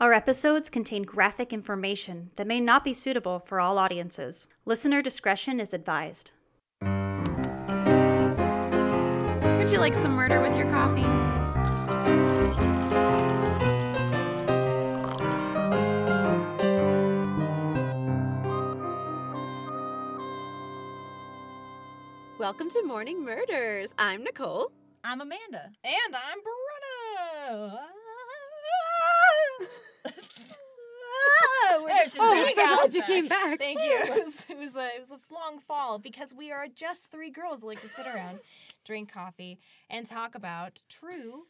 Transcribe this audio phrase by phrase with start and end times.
[0.00, 4.48] Our episodes contain graphic information that may not be suitable for all audiences.
[4.64, 6.32] Listener discretion is advised.
[6.80, 6.90] Would
[9.70, 11.02] you like some murder with your coffee?
[22.38, 23.92] Welcome to Morning Murders.
[23.98, 24.72] I'm Nicole.
[25.04, 25.70] I'm Amanda.
[25.84, 27.89] And I'm Brenna.
[31.94, 32.46] There just she's Oh, back.
[32.46, 33.58] I'm so Yeah, glad you came back.
[33.58, 33.98] Thank you.
[34.04, 37.30] It was, it was a it was a long fall because we are just three
[37.30, 38.40] girls that like to sit around,
[38.84, 39.58] drink coffee,
[39.88, 41.46] and talk about true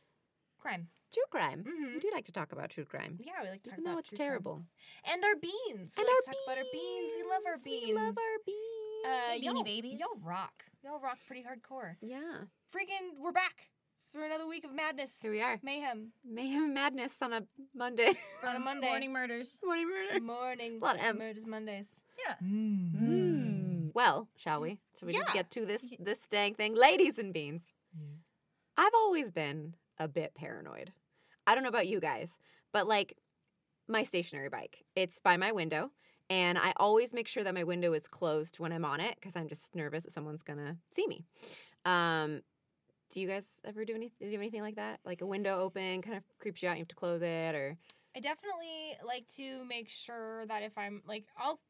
[0.59, 0.89] crime.
[1.13, 1.65] True crime.
[1.67, 1.95] Mhm.
[1.95, 3.19] We do like to talk about true crime.
[3.21, 4.29] Yeah, we like to talk Even about though it's true crime.
[4.29, 4.63] terrible.
[5.11, 5.95] And our beans.
[5.97, 7.13] We And like our to talk about our beans.
[7.17, 7.87] We love our beans.
[7.87, 9.07] We love our beans.
[9.07, 9.99] uh, Beanie y'all, babies.
[9.99, 10.65] Y'all rock.
[10.85, 11.97] Y'all rock pretty hardcore.
[12.01, 12.45] yeah.
[12.73, 13.71] Freaking, we're back
[14.13, 15.59] for another week of madness, Here we are.
[15.63, 17.43] mayhem Mayhem and madness on a
[17.75, 18.13] Monday.
[18.47, 18.89] on a Monday.
[18.89, 19.61] Morning murders.
[19.65, 20.23] Morning murders.
[20.23, 20.79] Morning.
[20.81, 21.19] A lot of M's.
[21.21, 21.89] Murders Mondays.
[22.27, 22.35] Yeah.
[22.45, 23.91] Mm.
[23.95, 24.79] Well, shall we?
[24.99, 27.63] Shall we just get to this this dang thing, ladies and beans?
[27.95, 28.07] Yeah.
[28.77, 30.93] I've always been a bit paranoid.
[31.47, 32.31] I don't know about you guys,
[32.73, 33.17] but like
[33.89, 35.91] my stationary bike, it's by my window,
[36.29, 39.35] and I always make sure that my window is closed when I'm on it because
[39.37, 41.25] I'm just nervous that someone's gonna see me.
[41.85, 42.43] Um,
[43.11, 45.01] do you guys ever do any do you have anything like that?
[45.05, 47.55] Like a window open kind of creeps you out, and you have to close it,
[47.55, 47.77] or
[48.17, 51.61] I definitely like to make sure that if I'm like I'll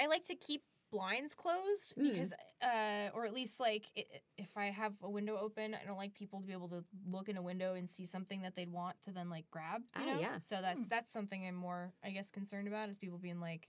[0.00, 2.12] I like to keep blinds closed Mm.
[2.12, 5.84] because uh or at least like i- i- if I have a window open I
[5.86, 8.56] don't like people to be able to look in a window and see something that
[8.56, 10.40] they'd want to then like grab you Ah, know yeah.
[10.40, 13.68] so that's that's something I'm more I guess concerned about is people being like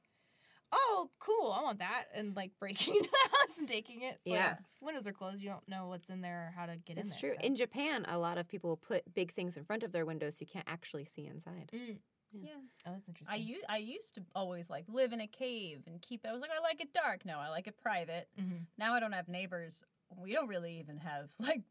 [0.71, 4.33] oh cool I want that and like breaking into the house and taking it But
[4.33, 4.51] Yeah.
[4.53, 7.13] if windows are closed you don't know what's in there or how to get it's
[7.15, 7.29] in true.
[7.39, 7.45] so.
[7.45, 10.35] In Japan, a lot of people will put big things in front of their windows
[10.37, 11.69] so you can't actually see inside.
[11.73, 11.97] Mm.
[12.33, 12.51] Yeah.
[12.87, 16.01] oh that's interesting I, u- I used to always like live in a cave and
[16.01, 17.25] keep I was like I like it dark.
[17.25, 18.29] No, I like it private.
[18.39, 18.67] Mhm.
[18.77, 19.83] Now I don't have neighbors.
[20.17, 21.61] We don't really even have like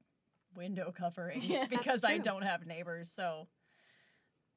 [0.55, 3.11] window coverings Yeah, because I don't have neighbors.
[3.11, 3.47] So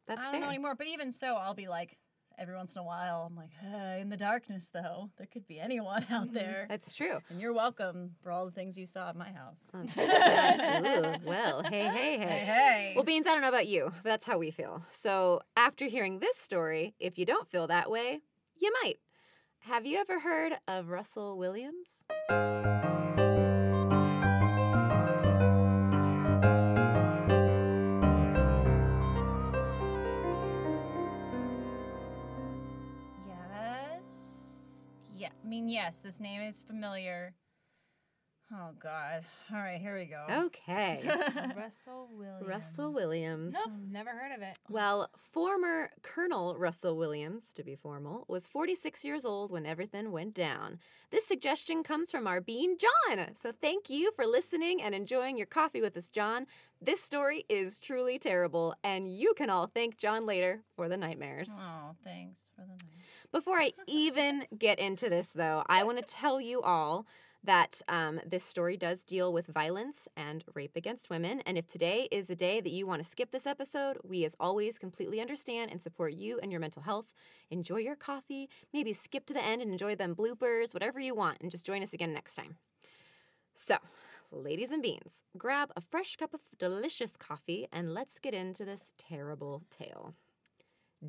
[0.08, 0.42] That's I don't fair.
[0.42, 0.76] know anymore.
[0.76, 1.98] But even so, I'll be like
[2.38, 3.28] every once in a while.
[3.30, 6.66] I'm like, uh, in the darkness though, there could be anyone out there.
[6.70, 7.20] That's true.
[7.30, 9.70] And you're welcome for all the things you saw at my house.
[9.74, 12.28] That's- that's- ooh, well, hey, hey, hey.
[12.28, 12.94] Hey, hey.
[12.96, 14.84] Well, Beans, I don't know about you, but that's how we feel.
[14.92, 18.22] So, after hearing this story, if you don't feel that way,
[18.60, 18.96] you might.
[19.60, 22.04] Have you ever heard of Russell Williams?
[35.64, 37.34] Mean, yes, this name is familiar.
[38.56, 39.24] Oh, God.
[39.52, 40.26] All right, here we go.
[40.46, 41.02] Okay.
[41.58, 43.56] Russell Williams Russell Williams.
[43.56, 44.58] Nope, never heard of it.
[44.70, 50.36] Well, former Colonel Russell Williams, to be formal, was 46 years old when everything went
[50.36, 50.78] down.
[51.10, 53.34] This suggestion comes from our bean, John.
[53.36, 56.46] So thank you for listening and enjoying your coffee with us, John.
[56.80, 61.50] This story is truly terrible, and you can all thank John later for the nightmares.
[61.52, 63.02] Oh, thanks for the name.
[63.32, 67.08] Before I even get into this, though, I want to tell you all
[67.44, 71.42] that um, this story does deal with violence and rape against women.
[71.46, 74.36] And if today is a day that you want to skip this episode, we, as
[74.40, 77.14] always, completely understand and support you and your mental health.
[77.52, 81.40] Enjoy your coffee, maybe skip to the end and enjoy them bloopers, whatever you want,
[81.42, 82.56] and just join us again next time.
[83.54, 83.78] So,
[84.32, 88.92] ladies and beans, grab a fresh cup of delicious coffee and let's get into this
[88.98, 90.16] terrible tale.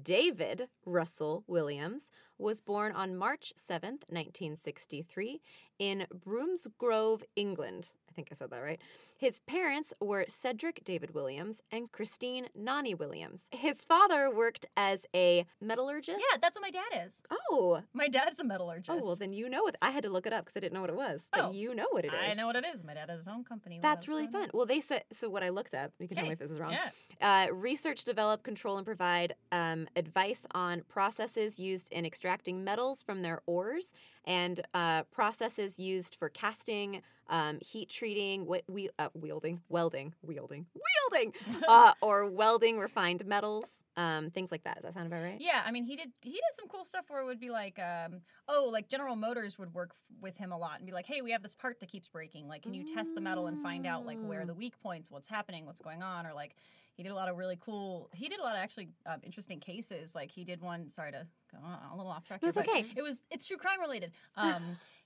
[0.03, 5.41] David Russell Williams was born on March 7th, 1963,
[5.79, 7.91] in Broomsgrove, England.
[8.15, 8.81] I think I said that right.
[9.17, 13.49] His parents were Cedric David Williams and Christine Nani Williams.
[13.51, 16.21] His father worked as a metallurgist.
[16.21, 17.23] Yeah, that's what my dad is.
[17.51, 17.83] Oh.
[17.93, 18.89] My dad's a metallurgist.
[18.89, 19.75] Oh, well, then you know what.
[19.83, 21.23] I had to look it up because I didn't know what it was.
[21.33, 22.21] But Oh, you know what it is.
[22.31, 22.85] I know what it is.
[22.85, 23.81] My dad has his own company.
[23.83, 24.49] That's really fun.
[24.55, 25.29] Well, they said so.
[25.29, 26.73] What I looked up, you can tell me if this is wrong.
[27.21, 27.47] Yeah.
[27.49, 33.23] Uh, research, develop, control, and provide um, advice on processes used in extracting metals from
[33.23, 33.93] their ores
[34.25, 40.67] and uh, processes used for casting, um, heat treating, we- we- uh, wielding, welding, wielding,
[41.11, 41.33] wielding,
[41.69, 43.65] uh, or welding refined metals,
[43.97, 44.77] um, things like that.
[44.77, 45.37] Does that sound about right?
[45.41, 47.79] Yeah, I mean, he did he did some cool stuff where it would be like,
[47.79, 51.07] um, oh, like General Motors would work f- with him a lot and be like,
[51.07, 52.49] hey, we have this part that keeps breaking.
[52.49, 55.29] Like, can you test the metal and find out like where the weak points, what's
[55.29, 56.57] happening, what's going on, or like
[56.97, 58.09] he did a lot of really cool.
[58.15, 60.15] He did a lot of actually um, interesting cases.
[60.15, 60.89] Like he did one.
[60.89, 62.43] Sorry to go on a little off track.
[62.43, 62.87] No, here, it's but okay.
[62.97, 64.13] It was it's true crime related.
[64.37, 64.63] Um,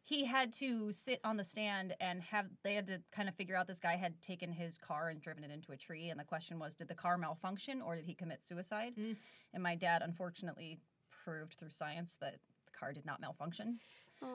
[0.09, 3.55] he had to sit on the stand and have they had to kind of figure
[3.55, 6.25] out this guy had taken his car and driven it into a tree and the
[6.25, 10.79] question was did the car malfunction or did he commit suicide and my dad unfortunately
[11.25, 13.77] proved through science that the car did not malfunction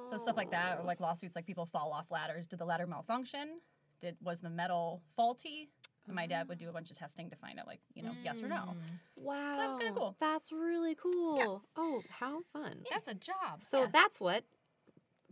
[0.06, 2.86] so stuff like that or like lawsuits like people fall off ladders did the ladder
[2.86, 3.60] malfunction
[4.00, 5.70] did was the metal faulty
[6.08, 8.42] my dad would do a bunch of testing to find out like you know yes
[8.44, 8.76] or no
[9.16, 9.52] Wow.
[9.52, 10.16] so that was kinda cool.
[10.20, 11.64] That's really cool.
[11.78, 12.84] Oh, how fun.
[12.92, 13.62] That's a job.
[13.62, 14.44] So that's what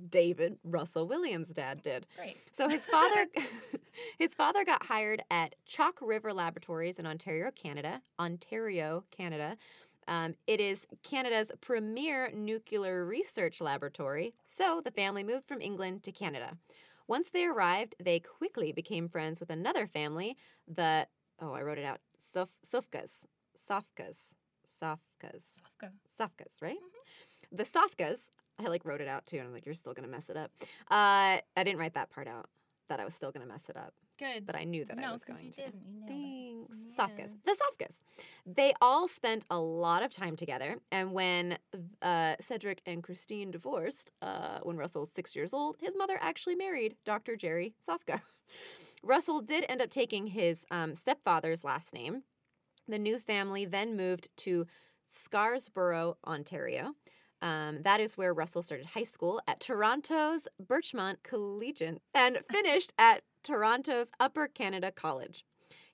[0.09, 2.07] David Russell Williams' dad did.
[2.15, 2.37] Great.
[2.51, 3.27] So his father
[4.17, 8.01] his father got hired at Chalk River Laboratories in Ontario, Canada.
[8.19, 9.57] Ontario, Canada.
[10.07, 14.33] Um, it is Canada's premier nuclear research laboratory.
[14.45, 16.57] So the family moved from England to Canada.
[17.07, 20.37] Once they arrived, they quickly became friends with another family,
[20.67, 21.07] the
[21.41, 21.99] oh, I wrote it out.
[22.17, 23.25] Sof, Sovkas.
[23.57, 24.33] Sovkas.
[24.81, 25.57] Sovkas.
[25.59, 25.91] Sovka.
[26.19, 26.77] Sovkas, right?
[27.51, 30.29] The Sovkas, I like wrote it out too, and I'm like, you're still gonna mess
[30.29, 30.51] it up.
[30.89, 32.47] Uh, I didn't write that part out,
[32.89, 34.45] that I was still gonna mess it up, Good.
[34.45, 35.61] but I knew that I no was 'cause going you to.
[35.61, 36.13] didn't you nailed it.
[36.13, 36.40] Thanks.
[36.91, 37.33] Sovkas.
[37.45, 38.01] The Sovkas.
[38.45, 41.57] They all spent a lot of time together, and when
[42.01, 46.55] uh, Cedric and Christine divorced, uh, when Russell was six years old, his mother actually
[46.55, 47.35] married Dr.
[47.35, 48.21] Jerry Sovka.
[49.03, 52.23] Russell did end up taking his um, stepfather's last name.
[52.87, 54.67] The new family then moved to
[55.03, 56.93] Scarborough, Ontario.
[57.41, 63.23] Um, that is where Russell started high school at Toronto's Birchmount Collegiate and finished at
[63.43, 65.43] Toronto's Upper Canada College.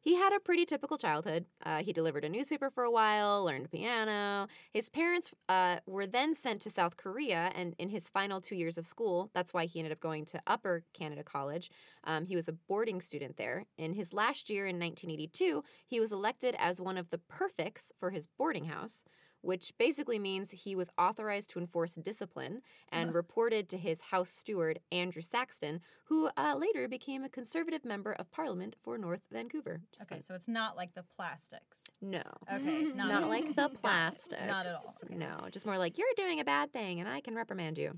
[0.07, 1.47] He had a pretty typical childhood.
[1.65, 4.47] Uh, he delivered a newspaper for a while, learned piano.
[4.71, 8.77] His parents uh, were then sent to South Korea, and in his final two years
[8.77, 11.69] of school, that's why he ended up going to Upper Canada College.
[12.05, 13.65] Um, he was a boarding student there.
[13.77, 18.11] In his last year in 1982, he was elected as one of the perfects for
[18.11, 19.03] his boarding house
[19.47, 22.61] which basically means he was authorized to enforce discipline
[22.91, 28.11] and reported to his House steward, Andrew Saxton, who uh, later became a conservative member
[28.11, 29.79] of parliament for North Vancouver.
[29.93, 31.85] Just Okay, so it's not like the plastics.
[32.01, 32.23] No.
[32.53, 34.45] Okay, not, Not like the plastics.
[34.45, 34.95] Not at all.
[35.09, 37.97] No, just more like you're doing a bad thing and I can reprimand you.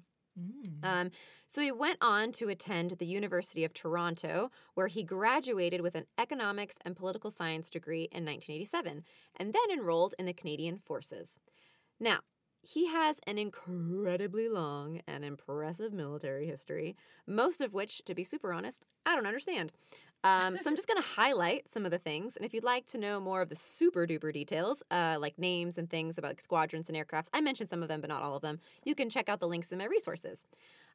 [0.83, 1.11] Um,
[1.47, 6.05] so he went on to attend the University of Toronto, where he graduated with an
[6.17, 9.03] economics and political science degree in 1987,
[9.35, 11.39] and then enrolled in the Canadian Forces.
[11.99, 12.19] Now,
[12.61, 16.95] he has an incredibly long and impressive military history,
[17.25, 19.71] most of which, to be super honest, I don't understand.
[20.23, 22.85] Um, so I'm just going to highlight some of the things, and if you'd like
[22.87, 26.89] to know more of the super duper details, uh, like names and things about squadrons
[26.89, 28.59] and aircrafts, I mentioned some of them, but not all of them.
[28.83, 30.45] You can check out the links in my resources.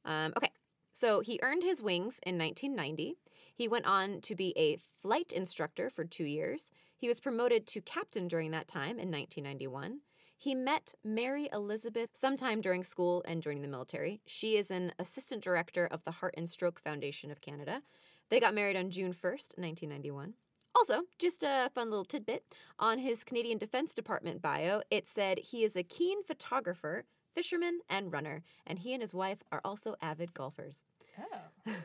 [0.05, 0.50] Um, okay,
[0.93, 3.17] so he earned his wings in 1990.
[3.55, 6.70] He went on to be a flight instructor for two years.
[6.97, 10.00] He was promoted to captain during that time in 1991.
[10.37, 14.20] He met Mary Elizabeth sometime during school and joining the military.
[14.27, 17.82] She is an assistant director of the Heart and Stroke Foundation of Canada.
[18.31, 20.35] They got married on June 1st, 1991.
[20.76, 22.44] Also, just a fun little tidbit
[22.79, 28.12] on his Canadian Defense Department bio, it said he is a keen photographer, fisherman, and
[28.12, 30.82] runner, and he and his wife are also avid golfers.
[31.19, 31.73] Oh.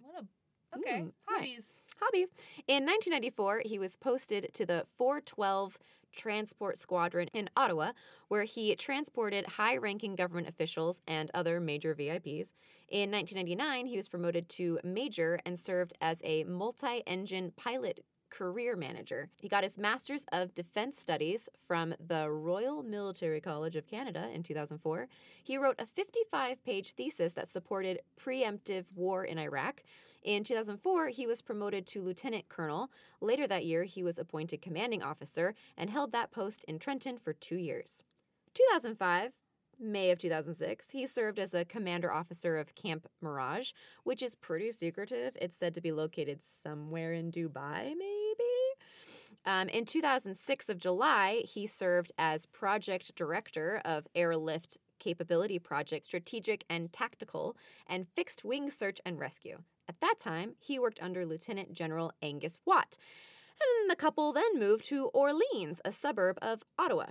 [0.00, 1.00] What a okay.
[1.00, 1.38] Mm, right.
[1.38, 1.80] Hobbies.
[2.00, 2.28] Hobbies.
[2.66, 5.78] In 1994, he was posted to the 412
[6.14, 7.92] Transport Squadron in Ottawa,
[8.28, 12.52] where he transported high ranking government officials and other major VIPs.
[12.88, 18.00] In 1999, he was promoted to major and served as a multi engine pilot
[18.34, 19.28] career manager.
[19.40, 24.42] He got his Master's of Defense Studies from the Royal Military College of Canada in
[24.42, 25.08] 2004.
[25.42, 29.82] He wrote a 55 page thesis that supported preemptive war in Iraq.
[30.24, 32.90] In 2004, he was promoted to lieutenant colonel.
[33.20, 37.34] Later that year, he was appointed commanding officer and held that post in Trenton for
[37.34, 38.02] two years.
[38.54, 39.32] 2005,
[39.78, 44.70] May of 2006, he served as a commander officer of Camp Mirage, which is pretty
[44.70, 45.36] secretive.
[45.38, 48.44] It's said to be located somewhere in Dubai, maybe?
[49.44, 56.64] Um, in 2006 of July, he served as project director of Airlift Capability Project Strategic
[56.70, 59.58] and Tactical and Fixed Wing Search and Rescue.
[59.88, 62.96] At that time, he worked under Lieutenant General Angus Watt.
[63.60, 67.06] And the couple then moved to Orleans, a suburb of Ottawa.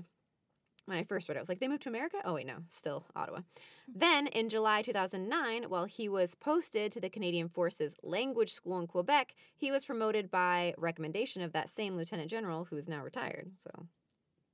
[0.85, 2.17] When I first read it, I was like, they moved to America?
[2.25, 3.39] Oh, wait, no, still Ottawa.
[3.87, 8.87] Then, in July 2009, while he was posted to the Canadian Forces Language School in
[8.87, 13.51] Quebec, he was promoted by recommendation of that same Lieutenant General who is now retired.
[13.55, 13.69] So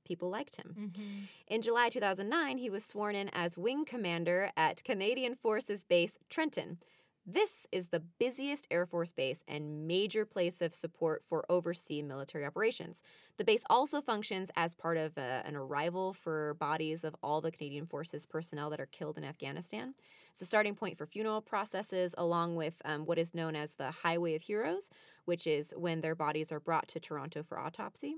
[0.04, 0.74] people liked him.
[0.78, 1.02] Mm-hmm.
[1.48, 6.78] In July 2009, he was sworn in as Wing Commander at Canadian Forces Base Trenton.
[7.26, 12.46] This is the busiest Air Force base and major place of support for overseas military
[12.46, 13.02] operations.
[13.36, 17.52] The base also functions as part of uh, an arrival for bodies of all the
[17.52, 19.94] Canadian Forces personnel that are killed in Afghanistan.
[20.32, 23.90] It's a starting point for funeral processes, along with um, what is known as the
[23.90, 24.90] Highway of Heroes,
[25.26, 28.16] which is when their bodies are brought to Toronto for autopsy.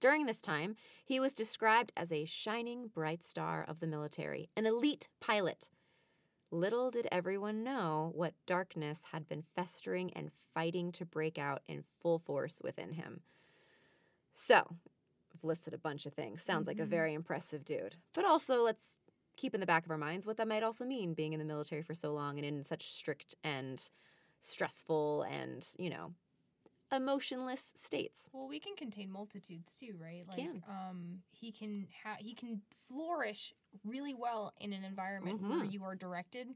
[0.00, 4.64] During this time, he was described as a shining bright star of the military, an
[4.64, 5.68] elite pilot.
[6.50, 11.84] Little did everyone know what darkness had been festering and fighting to break out in
[12.02, 13.20] full force within him.
[14.32, 14.56] So,
[15.34, 16.42] I've listed a bunch of things.
[16.42, 16.90] Sounds like a mm-hmm.
[16.90, 17.96] very impressive dude.
[18.14, 18.98] But also, let's
[19.36, 21.44] keep in the back of our minds what that might also mean being in the
[21.44, 23.88] military for so long and in such strict and
[24.40, 26.12] stressful and, you know,
[26.92, 28.28] emotionless states.
[28.32, 30.24] Well, we can contain multitudes too, right?
[30.26, 30.62] Like, Can.
[30.68, 33.52] um, he can ha- he can flourish
[33.84, 35.72] really well in an environment where Mhm.
[35.72, 36.48] you are directed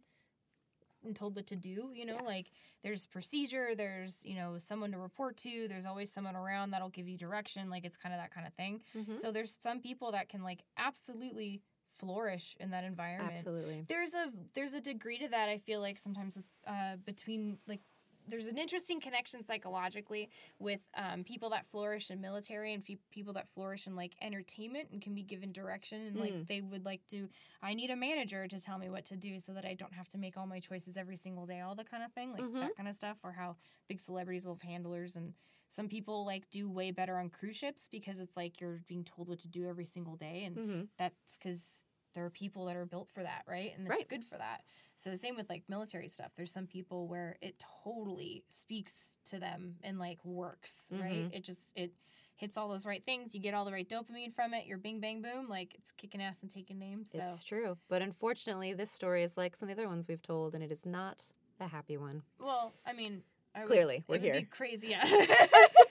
[1.05, 1.93] and told what to do.
[1.95, 2.47] You know, like
[2.83, 7.09] there's procedure, there's you know someone to report to, there's always someone around that'll give
[7.09, 7.71] you direction.
[7.71, 8.83] Like it's kind of that kind of thing.
[8.97, 9.19] Mhm.
[9.19, 11.61] So there's some people that can like absolutely
[11.99, 13.37] flourish in that environment.
[13.37, 13.85] Absolutely.
[13.89, 15.49] There's a there's a degree to that.
[15.49, 17.81] I feel like sometimes uh, between like
[18.29, 23.33] there's an interesting connection psychologically with um, people that flourish in military and fe- people
[23.35, 26.47] that flourish in like entertainment and can be given direction and like Mm.
[26.49, 27.29] they would like to
[27.63, 30.09] I need a manager to tell me what to do so that I don't have
[30.09, 32.61] to make all my choices every single day, all the kind of thing, like Mhm.
[32.61, 33.57] that kind of stuff, or how
[33.89, 35.35] big celebrities will have handlers and
[35.69, 39.29] some people like do way better on cruise ships because it's like you're being told
[39.29, 40.89] what to do every single day and Mhm.
[40.99, 43.73] that's because there are people that are built for that, right?
[43.77, 44.09] And it's Right.
[44.09, 44.63] good for that.
[44.97, 46.33] So the same with like military stuff.
[46.37, 51.31] There's some people where it totally speaks to them and like works, right?
[51.31, 51.35] Mhm.
[51.35, 51.93] It just it
[52.37, 53.35] hits all those right things.
[53.35, 54.67] You get all the right dopamine from it.
[54.67, 57.11] You're bing bang boom, like it's kicking ass and taking names.
[57.13, 57.79] So It's true.
[57.89, 60.71] But unfortunately, this story is like some of the other ones we've told, and it
[60.73, 61.25] is not
[61.61, 62.23] a happy one.
[62.41, 63.23] well, I mean,
[63.55, 64.49] I Clearly, it we're would be here.
[64.51, 65.05] crazy, yeah.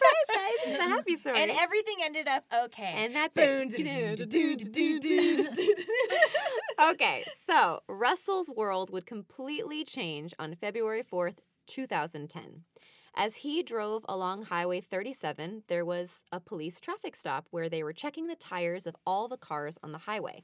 [0.66, 1.42] It's a happy story.
[1.42, 2.94] and everything ended up okay.
[2.98, 3.44] And that's it.
[6.92, 12.64] okay, so Russell's world would completely change on February 4th, 2010.
[13.16, 17.94] As he drove along Highway 37, there was a police traffic stop where they were
[17.94, 20.44] checking the tires of all the cars on the highway.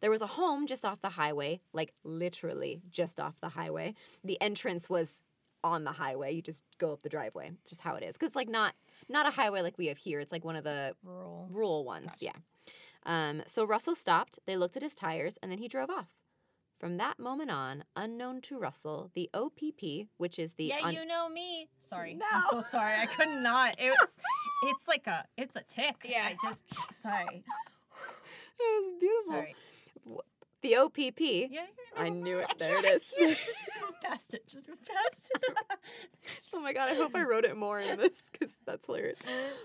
[0.00, 3.94] There was a home just off the highway, like literally just off the highway.
[4.24, 5.22] The entrance was
[5.62, 6.34] on the highway.
[6.34, 7.50] You just go up the driveway.
[7.60, 8.16] It's just how it is.
[8.20, 8.74] It's like not
[9.08, 10.20] not a highway like we have here.
[10.20, 11.48] It's like one of the Rural.
[11.50, 12.12] rural ones.
[12.20, 12.32] Yeah.
[13.04, 14.38] Um, so Russell stopped.
[14.46, 16.14] They looked at his tires, and then he drove off.
[16.78, 21.06] From that moment on, unknown to Russell, the OPP, which is the yeah, un- you
[21.06, 21.68] know me.
[21.78, 22.26] Sorry, No.
[22.30, 22.94] I'm so sorry.
[22.98, 23.76] I could not.
[23.78, 24.16] It was.
[24.64, 25.24] It's like a.
[25.36, 25.96] It's a tick.
[26.04, 26.28] Yeah.
[26.30, 26.64] I just.
[26.94, 27.44] Sorry.
[28.58, 29.34] It was beautiful.
[29.34, 29.54] Sorry.
[30.66, 31.20] The OPP.
[31.20, 31.66] Yeah.
[31.96, 32.58] I knew it.
[32.58, 33.04] There it is.
[33.16, 34.48] Just move past it.
[34.48, 35.44] Just move past it.
[36.52, 39.20] Oh my god, I hope I wrote it more in this because that's hilarious.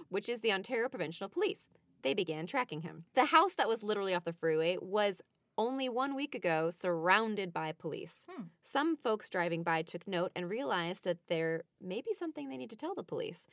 [0.09, 1.69] Which is the Ontario Provincial Police.
[2.03, 3.05] They began tracking him.
[3.15, 5.21] The house that was literally off the freeway was
[5.57, 8.25] only one week ago surrounded by police.
[8.29, 8.43] Hmm.
[8.61, 12.69] Some folks driving by took note and realized that there may be something they need
[12.69, 13.47] to tell the police.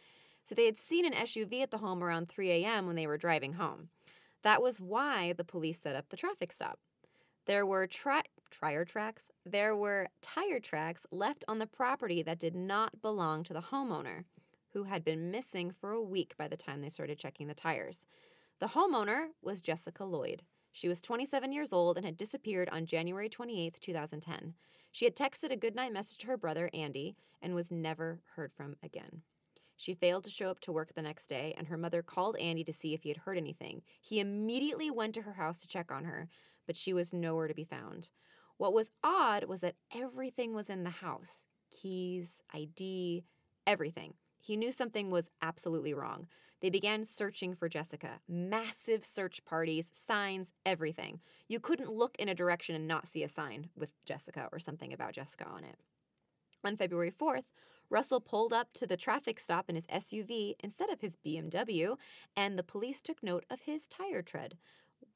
[0.45, 2.87] So they had seen an SUV at the home around 3 a.m.
[2.87, 3.89] when they were driving home.
[4.43, 6.79] That was why the police set up the traffic stop.
[7.49, 9.31] There were tri- tire tracks.
[9.47, 14.25] There were tire tracks left on the property that did not belong to the homeowner,
[14.75, 18.05] who had been missing for a week by the time they started checking the tires.
[18.59, 20.43] The homeowner was Jessica Lloyd.
[20.73, 24.53] She was 27 years old and had disappeared on January 28, 2010.
[24.93, 28.77] She had texted a goodnight message to her brother, Andy, and was never heard from
[28.83, 29.23] again.
[29.79, 32.65] She failed to show up to work the next day, and her mother called Andy
[32.65, 33.81] to see if he had heard anything.
[34.03, 36.29] He immediately went to her house to check on her,
[36.69, 38.11] but she was nowhere to be found.
[38.59, 43.25] What was odd was that everything was in the house keys, ID,
[43.67, 44.15] everything.
[44.41, 46.29] He knew something was absolutely wrong.
[46.61, 48.21] They began searching for Jessica.
[48.29, 51.21] Massive search parties, signs, everything.
[51.49, 54.93] You couldn't look in a direction and not see a sign with Jessica or something
[54.93, 55.77] about Jessica on it.
[56.65, 57.45] On February 4th,
[57.91, 61.97] Russell pulled up to the traffic stop in his SUV instead of his BMW,
[62.37, 64.59] and the police took note of his tire tread,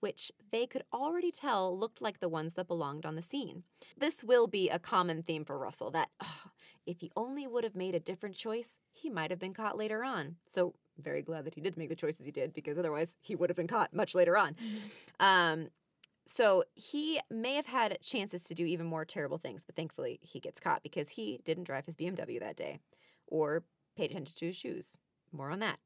[0.03, 3.63] which they could already tell looked like the ones that belonged on the scene.
[3.97, 6.51] This will be a common theme for Russell that "Ah,
[6.85, 10.03] if he only would have made a different choice, he might have been caught later
[10.03, 10.37] on.
[10.47, 13.49] So, very glad that he did make the choices he did because otherwise he would
[13.49, 14.57] have been caught much later on.
[15.21, 15.69] Um,
[16.27, 20.41] so he may have had chances to do even more terrible things, but thankfully he
[20.41, 22.79] gets caught because he didn't drive his BMW that day
[23.27, 23.65] or
[23.97, 24.97] paid attention to his shoes.
[25.33, 25.79] More on that.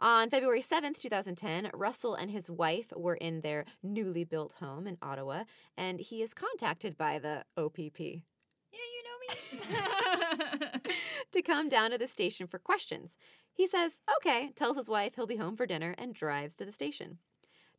[0.00, 4.98] On February 7th, 2010, Russell and his wife were in their newly built home in
[5.00, 5.44] Ottawa,
[5.76, 8.00] and he is contacted by the OPP.
[8.00, 10.80] Yeah, you know me.
[11.32, 13.16] to come down to the station for questions.
[13.52, 16.72] He says, okay, tells his wife he'll be home for dinner, and drives to the
[16.72, 17.18] station.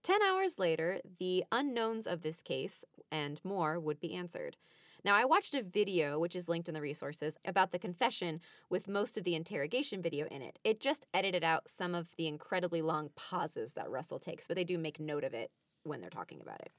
[0.02, 4.56] Ten hours later, the unknowns of this case and more would be answered.
[5.04, 8.88] Now, I watched a video, which is linked in the resources, about the confession with
[8.88, 10.60] most of the interrogation video in it.
[10.64, 14.64] It just edited out some of the incredibly long pauses that Russell takes, but they
[14.64, 15.52] do make note of it
[15.84, 16.72] when they're talking about it.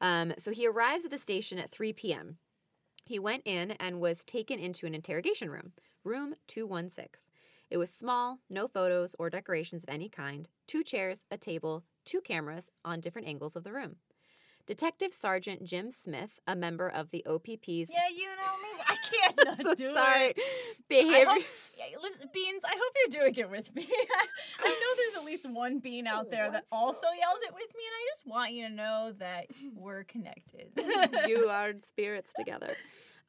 [0.00, 2.38] Um, so he arrives at the station at 3 p.m.
[3.04, 5.72] He went in and was taken into an interrogation room,
[6.04, 7.32] room 216.
[7.70, 12.20] It was small, no photos or decorations of any kind, two chairs, a table, two
[12.20, 13.96] cameras on different angles of the room.
[14.68, 18.84] Detective Sergeant Jim Smith, a member of the OPP's yeah, you know me.
[18.86, 20.38] I can't not so do sorry, it.
[20.90, 21.42] Behavior hope,
[21.78, 23.88] yeah, listen, Beans, I hope you're doing it with me.
[24.60, 27.82] I know there's at least one Bean out there that also yells it with me,
[27.86, 30.68] and I just want you to know that we're connected.
[31.26, 32.76] you are spirits together.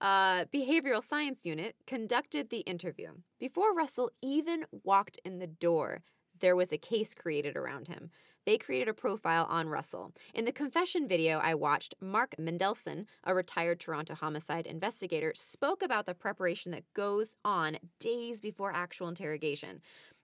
[0.02, 3.12] Uh, behavioral science unit conducted the interview.
[3.40, 6.02] Before Russell even walked in the door,
[6.38, 8.12] there was a case created around him.
[8.50, 10.12] They created a profile on Russell.
[10.34, 16.08] In the confession video I watched, Mark Mendelson, a retired Toronto homicide investigator, spoke about
[16.08, 19.82] the preparation that goes on days before actual interrogation.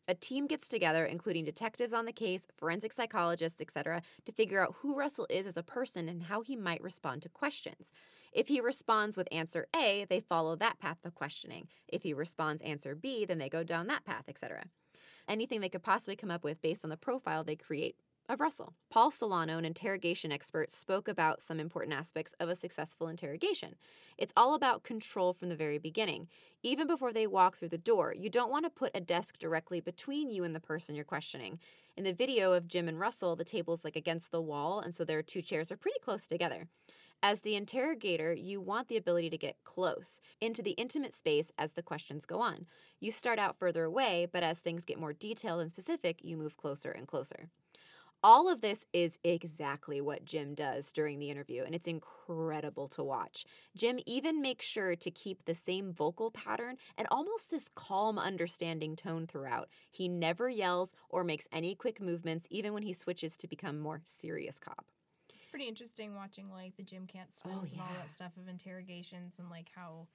[0.08, 4.78] A team gets together, including detectives on the case, forensic psychologists, etc., to figure out
[4.80, 7.92] who Russell is as a person and how he might respond to questions.
[8.34, 11.68] If he responds with answer A, they follow that path of questioning.
[11.88, 14.64] If he responds answer B, then they go down that path, etc.
[15.28, 17.96] Anything they could possibly come up with based on the profile they create
[18.28, 18.74] of Russell.
[18.90, 23.76] Paul Solano, an interrogation expert, spoke about some important aspects of a successful interrogation.
[24.18, 26.28] It's all about control from the very beginning.
[26.64, 29.80] Even before they walk through the door, you don't want to put a desk directly
[29.80, 31.60] between you and the person you're questioning.
[31.96, 35.04] In the video of Jim and Russell, the table's like against the wall, and so
[35.04, 36.68] their two chairs are pretty close together.
[37.24, 41.74] As the interrogator, you want the ability to get close into the intimate space as
[41.74, 42.66] the questions go on.
[43.00, 46.58] You start out further away, but as things get more detailed and specific, you move
[46.58, 47.50] closer and closer.
[48.28, 53.04] All of this is exactly what Jim does during the interview, and it's incredible to
[53.04, 53.46] watch.
[53.78, 58.96] Jim even makes sure to keep the same vocal pattern and almost this calm, understanding
[58.96, 59.70] tone throughout.
[59.92, 64.02] He never yells or makes any quick movements, even when he switches to become more
[64.06, 64.88] serious cop.
[65.36, 68.48] It's pretty interesting watching like the Jim can't spins Oh, and all that stuff of
[68.48, 70.08] interrogations and like how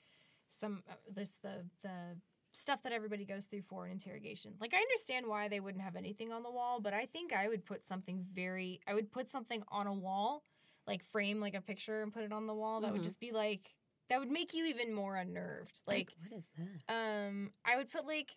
[0.48, 2.16] some uh, this the the
[2.52, 4.54] stuff that everybody goes through for an interrogation.
[4.60, 7.48] Like I understand why they wouldn't have anything on the wall, but I think I
[7.48, 10.42] would put something very I would put something on a wall,
[10.86, 12.80] like frame like a picture and put it on the wall.
[12.80, 13.04] That would Mhm.
[13.04, 13.74] just be like
[14.08, 15.80] that would make you even more unnerved.
[15.86, 16.94] Like what is that?
[16.94, 18.36] um I would put like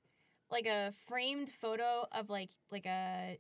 [0.52, 3.40] like a framed photo of like like a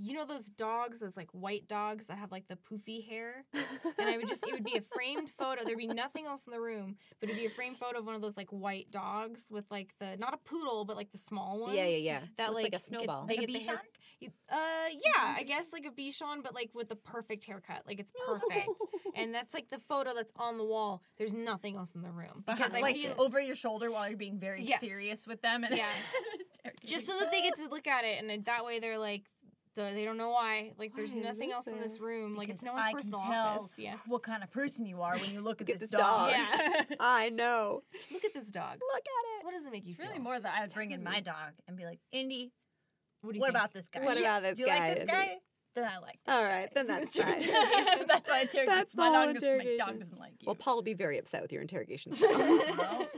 [0.00, 3.44] you know those dogs, those like white dogs that have like the poofy hair?
[3.98, 5.64] And I would just it would be a framed photo.
[5.64, 8.14] There'd be nothing else in the room, but it'd be a framed photo of one
[8.14, 11.60] of those like white dogs with like the not a poodle, but like the small
[11.60, 11.76] ones.
[11.76, 12.20] yeah, yeah, yeah.
[12.38, 13.26] That Looks like like a get- snowball.
[13.26, 13.88] they Like a get the hair- Bichon?
[14.50, 17.82] Uh, yeah, I guess like a Bichon, but like with the perfect haircut.
[17.86, 18.68] Like it's perfect,
[19.16, 21.02] and that's like the photo that's on the wall.
[21.18, 24.16] There's nothing else in the room because I like feel over your shoulder while you're
[24.16, 24.80] being very Yes.
[24.80, 25.88] serious with them and Yeah.
[26.84, 29.24] just so that they get to look at it, and that way they're like,
[29.76, 30.72] th- they don't know why.
[30.78, 32.06] Like, there's Why is nothing else in this there?
[32.06, 32.36] room.
[32.36, 33.78] Like, it's no Because one's I personal can tell office.
[33.78, 33.96] Yeah.
[34.06, 36.30] what kind of person you are when you look at this, this dog.
[36.30, 36.30] dog.
[36.30, 36.82] Yeah.
[37.00, 37.82] I know.
[38.12, 38.78] Look at this dog.
[38.92, 39.44] Look at it.
[39.44, 40.08] What does it make you It's feel?
[40.08, 42.52] really more that I would bring in my dog and be like, Indy,
[43.22, 44.00] What do you what about this guy?
[44.04, 45.36] What about this Do you guy, like this guy?
[45.74, 46.50] Then I like this All guy.
[46.50, 47.34] right, then that's your fine.
[47.36, 48.04] interrogation.
[48.06, 48.66] that's why interrogation.
[48.66, 50.46] That's the my whole dog doesn't, my dog doesn't like you.
[50.46, 52.30] Well, Paul will be very upset with your interrogation style.
[52.38, 53.08] Well,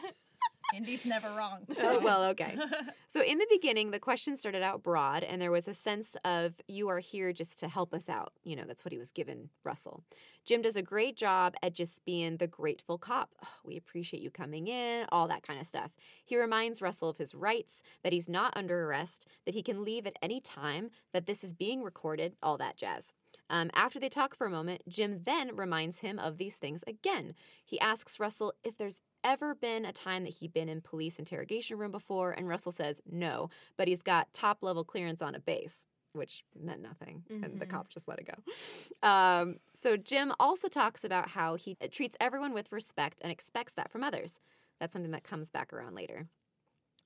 [0.74, 1.66] Indy's never wrong.
[1.74, 2.56] So- well, okay.
[3.08, 6.60] So, in the beginning, the question started out broad, and there was a sense of,
[6.66, 8.32] you are here just to help us out.
[8.42, 10.02] You know, that's what he was given Russell.
[10.44, 13.34] Jim does a great job at just being the grateful cop.
[13.42, 15.92] "Oh, we appreciate you coming in, all that kind of stuff.
[16.24, 20.06] He reminds Russell of his rights, that he's not under arrest, that he can leave
[20.06, 23.14] at any time, that this is being recorded, all that jazz.
[23.48, 27.34] Um, after they talk for a moment, Jim then reminds him of these things again.
[27.64, 31.78] He asks Russell if there's ever been a time that he'd been in police interrogation
[31.78, 35.86] room before, and Russell says no, but he's got top level clearance on a base.
[36.14, 37.70] Which meant nothing, and the Mhm.
[37.70, 38.34] cop just let it go.
[39.02, 43.90] Um, so, Jim also talks about how he treats everyone with respect and expects that
[43.90, 44.40] from others.
[44.80, 46.28] That's something that comes back around later.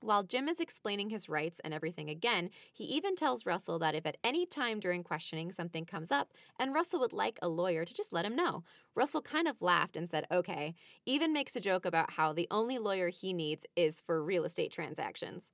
[0.00, 4.06] While Jim is explaining his rights and everything again, he even tells Russell that if
[4.06, 7.92] at any time during questioning something comes up and Russell would like a lawyer to
[7.94, 8.62] just let him know.
[8.94, 12.78] Russell kind of laughed and said, okay, even makes a joke about how the only
[12.78, 15.52] lawyer he needs is for real estate transactions.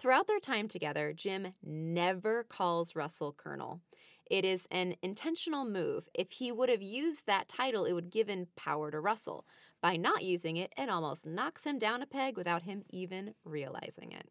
[0.00, 3.82] Throughout their time together, Jim never calls Russell Colonel.
[4.30, 6.08] It is an intentional move.
[6.14, 9.44] If he would have used that title, it would give in power to Russell.
[9.82, 14.12] By not using it, it almost knocks him down a peg without him even realizing
[14.12, 14.30] it.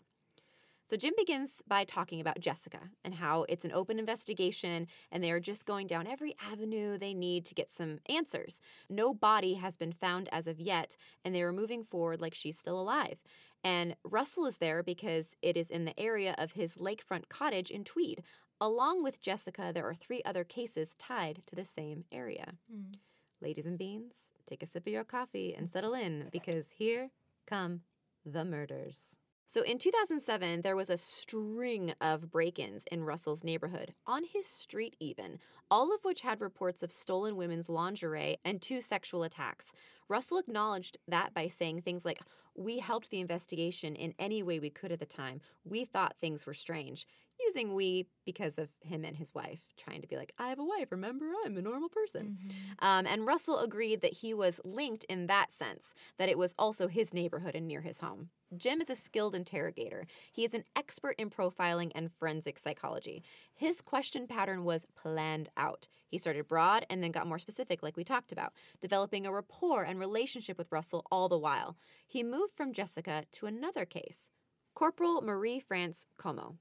[0.89, 5.29] So Jim begins by talking about Jessica and how it's an open investigation and they
[5.29, 8.59] are just going down every avenue they need to get some answers.
[8.89, 12.57] No body has been found as of yet, and they are moving forward like she's
[12.57, 13.21] still alive.
[13.63, 17.83] And Russell is there because it is in the area of his lakefront cottage in
[17.83, 18.23] Tweed.
[18.59, 22.53] Along with Jessica, there are three other cases tied to the same area.
[22.67, 22.93] Hmm.
[23.39, 27.11] Ladies and beans, take a sip of your coffee and settle in because here
[27.45, 27.81] come
[28.25, 29.15] the murders.
[29.51, 34.45] So in 2007, there was a string of break ins in Russell's neighborhood, on his
[34.45, 35.39] street even,
[35.71, 39.73] all of which had reports of stolen women's lingerie and two sexual attacks.
[40.07, 42.19] Russell acknowledged that by saying things like,
[42.55, 45.41] We helped the investigation in any way we could at the time.
[45.65, 47.07] We thought things were strange.
[47.45, 50.63] Using we because of him and his wife, trying to be like, I have a
[50.63, 51.25] wife, remember?
[51.45, 52.37] I'm a normal person.
[52.79, 56.87] Um, and Russell agreed that he was linked in that sense, that it was also
[56.87, 58.29] his neighborhood and near his home.
[58.55, 60.05] Jim is a skilled interrogator.
[60.31, 63.23] He is an expert in profiling and forensic psychology.
[63.53, 65.87] His question pattern was planned out.
[66.07, 69.83] He started broad and then got more specific, like we talked about, developing a rapport
[69.83, 71.77] and relationship with Russell all the while.
[72.07, 74.29] He moved from Jessica to another case
[74.73, 76.55] Corporal Marie France Comeau.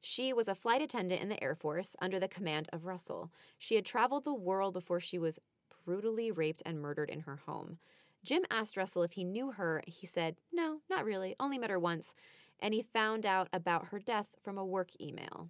[0.00, 3.30] She was a flight attendant in the Air Force under the command of Russell.
[3.58, 5.38] She had traveled the world before she was
[5.84, 7.78] brutally raped and murdered in her home.
[8.24, 9.82] Jim asked Russell if he knew her.
[9.86, 12.14] He said, No, not really, only met her once.
[12.60, 15.48] And he found out about her death from a work email.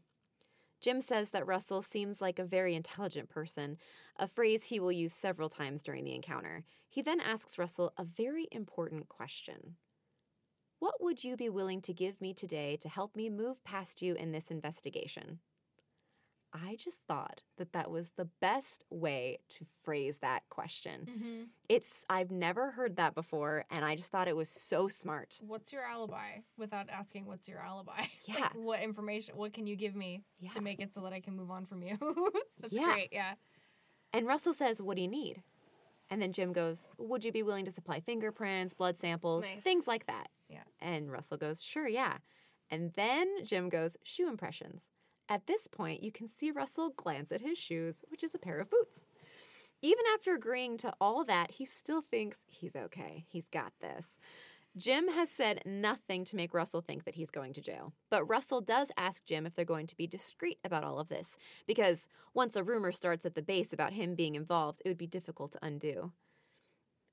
[0.80, 3.76] Jim says that Russell seems like a very intelligent person,
[4.16, 6.64] a phrase he will use several times during the encounter.
[6.88, 9.76] He then asks Russell a very important question
[10.80, 14.14] What would you be willing to give me today to help me move past you
[14.14, 15.38] in this investigation?
[16.52, 21.06] I just thought that that was the best way to phrase that question.
[21.08, 21.42] Mm-hmm.
[21.68, 25.38] It's I've never heard that before and I just thought it was so smart.
[25.46, 26.38] What's your alibi?
[26.58, 28.06] Without asking, what's your alibi?
[28.24, 28.40] Yeah.
[28.40, 29.36] like, what information?
[29.36, 30.50] What can you give me Yeah.
[30.50, 31.96] to make it so that I can move on from you?
[32.60, 32.94] That's Yeah.
[32.94, 33.10] great.
[33.12, 33.34] Yeah.
[34.12, 35.42] And Russell says, What do you need?
[36.08, 39.62] And then Jim goes, Would you be willing to supply fingerprints, blood samples, Nice.
[39.62, 40.28] things like that?
[40.50, 40.64] Yeah.
[40.80, 42.18] And Russell goes, Sure, yeah.
[42.70, 44.88] And then Jim goes, Shoe impressions.
[45.28, 48.58] At this point, you can see Russell glance at his shoes, which is a pair
[48.58, 49.06] of boots.
[49.82, 53.24] Even after agreeing to all that, he still thinks he's okay.
[53.28, 54.18] He's got this.
[54.76, 57.92] Jim has said nothing to make Russell think that he's going to jail.
[58.08, 61.36] But Russell does ask Jim if they're going to be discreet about all of this,
[61.66, 65.06] because once a rumor starts at the base about him being involved, it would be
[65.06, 66.12] difficult to undo.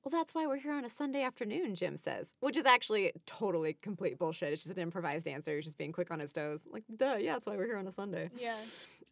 [0.07, 3.73] Well, that's why we're here on a Sunday afternoon, Jim says, which is actually totally
[3.81, 4.53] complete bullshit.
[4.53, 5.53] It's just an improvised answer.
[5.57, 6.61] He's just being quick on his toes.
[6.71, 8.29] Like, duh, yeah, that's why we're here on a Sunday.
[8.39, 8.55] Yeah.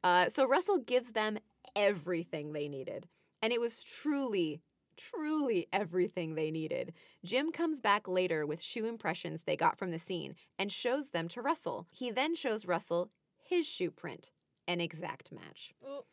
[0.06, 1.38] Uh, so Russell gives them
[1.76, 3.10] everything they needed.
[3.42, 4.62] And it was truly,
[4.96, 6.94] truly everything they needed.
[7.26, 11.28] Jim comes back later with shoe impressions they got from the scene and shows them
[11.28, 11.88] to Russell.
[11.92, 13.12] He then shows Russell
[13.44, 14.32] his shoe print,
[14.66, 15.74] an exact match.
[15.86, 16.06] Oh,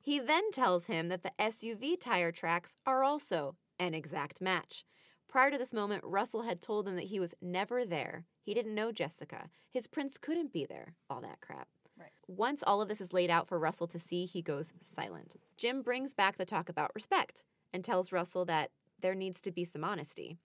[0.00, 4.84] He then tells him that the SUV tire tracks are also an exact match.
[5.28, 8.26] Prior to this moment, Russell had told them that he was never there.
[8.42, 9.48] He didn't know Jessica.
[9.70, 10.94] His prince couldn't be there.
[11.08, 11.68] All that crap.
[11.98, 12.10] Right.
[12.26, 15.36] Once all of this is laid out for Russell to see, he goes silent.
[15.56, 19.64] Jim brings back the talk about respect and tells Russell that there needs to be
[19.64, 20.36] some honesty.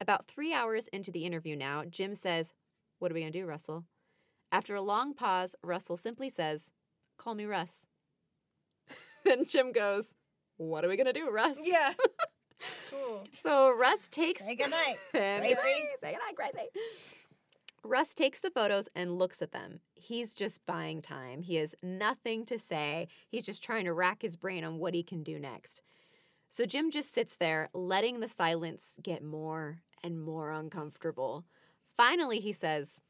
[0.00, 2.52] About three hours into the interview now, Jim says,
[2.98, 3.84] What are we going to do, Russell?
[4.52, 6.70] After a long pause, Russell simply says,
[7.18, 7.86] Call me Russ.
[9.24, 10.14] then Jim goes,
[10.56, 11.58] What are we going to do, Russ?
[11.62, 11.94] yeah.
[12.90, 13.24] cool.
[13.32, 14.96] So Russ takes Say goodnight.
[15.12, 15.56] Gracie.
[16.00, 16.68] Say goodnight, Gracie.
[17.84, 19.80] Russ takes the photos and looks at them.
[19.94, 21.42] He's just buying time.
[21.42, 23.08] He has nothing to say.
[23.28, 25.80] He's just trying to rack his brain on what he can do next.
[26.48, 31.44] So Jim just sits there, letting the silence get more and more uncomfortable.
[31.96, 33.02] Finally, he says,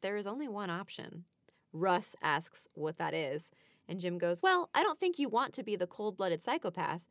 [0.00, 1.24] There is only one option.
[1.72, 3.50] Russ asks what that is.
[3.88, 7.02] And Jim goes, Well, I don't think you want to be the cold blooded psychopath.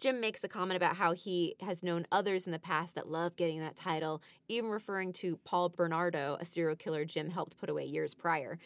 [0.00, 3.36] Jim makes a comment about how he has known others in the past that love
[3.36, 7.84] getting that title, even referring to Paul Bernardo, a serial killer Jim helped put away
[7.84, 8.58] years prior.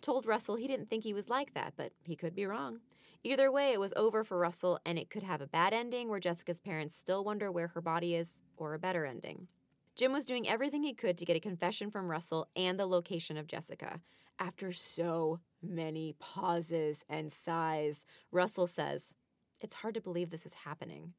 [0.00, 2.80] Told Russell he didn't think he was like that, but he could be wrong.
[3.22, 6.18] Either way, it was over for Russell, and it could have a bad ending where
[6.18, 9.46] Jessica's parents still wonder where her body is, or a better ending.
[9.94, 13.36] Jim was doing everything he could to get a confession from Russell and the location
[13.36, 14.00] of Jessica.
[14.40, 19.14] After so many pauses and sighs, Russell says,
[19.62, 21.14] It's hard to believe this is happening.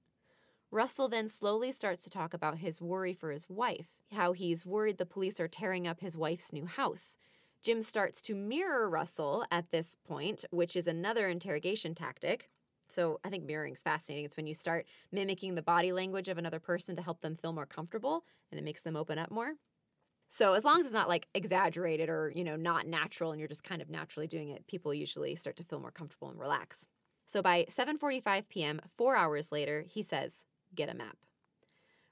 [0.69, 4.97] Russell then slowly starts to talk about his worry for his wife, how he's worried
[4.97, 7.17] the police are tearing up his wife's new house.
[7.63, 12.49] Jim starts to mirror Russell at this point, which is another interrogation tactic.
[12.89, 14.25] So I think mirroring is fascinating.
[14.25, 17.53] It's when you start mimicking the body language of another person to help them feel
[17.53, 19.53] more comfortable and it makes them open up more.
[20.27, 23.47] So as long as it's not like exaggerated or, you know, not natural and you're
[23.47, 26.87] just kind of naturally doing it, people usually start to feel more comfortable and relax.
[27.25, 31.17] So by 7:45 p.m., 4 hours later, he says, "Get a map."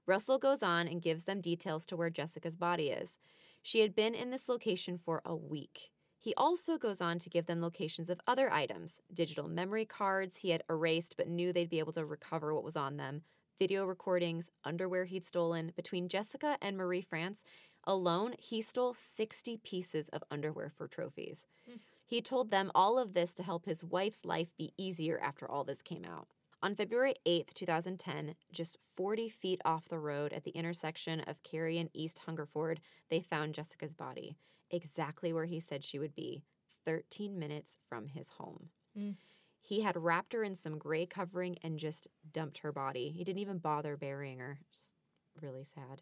[0.05, 3.19] Russell goes on and gives them details to where Jessica's body is.
[3.61, 5.91] She had been in this location for a week.
[6.17, 10.51] He also goes on to give them locations of other items digital memory cards he
[10.51, 13.23] had erased but knew they'd be able to recover what was on them,
[13.57, 15.71] video recordings, underwear he'd stolen.
[15.75, 17.43] Between Jessica and Marie France
[17.85, 21.45] alone, he stole 60 pieces of underwear for trophies.
[21.65, 21.77] Hmm.
[22.11, 25.63] He told them all of this to help his wife's life be easier after all
[25.63, 26.27] this came out.
[26.61, 31.77] On February 8th, 2010, just 40 feet off the road at the intersection of Cary
[31.77, 34.35] and East Hungerford, they found Jessica's body,
[34.69, 36.43] exactly where he said she would be,
[36.83, 38.71] 13 minutes from his home.
[38.99, 39.15] Mm.
[39.61, 43.13] He had wrapped her in some gray covering and just dumped her body.
[43.15, 44.59] He didn't even bother burying her.
[44.73, 44.97] Just
[45.41, 46.01] really sad.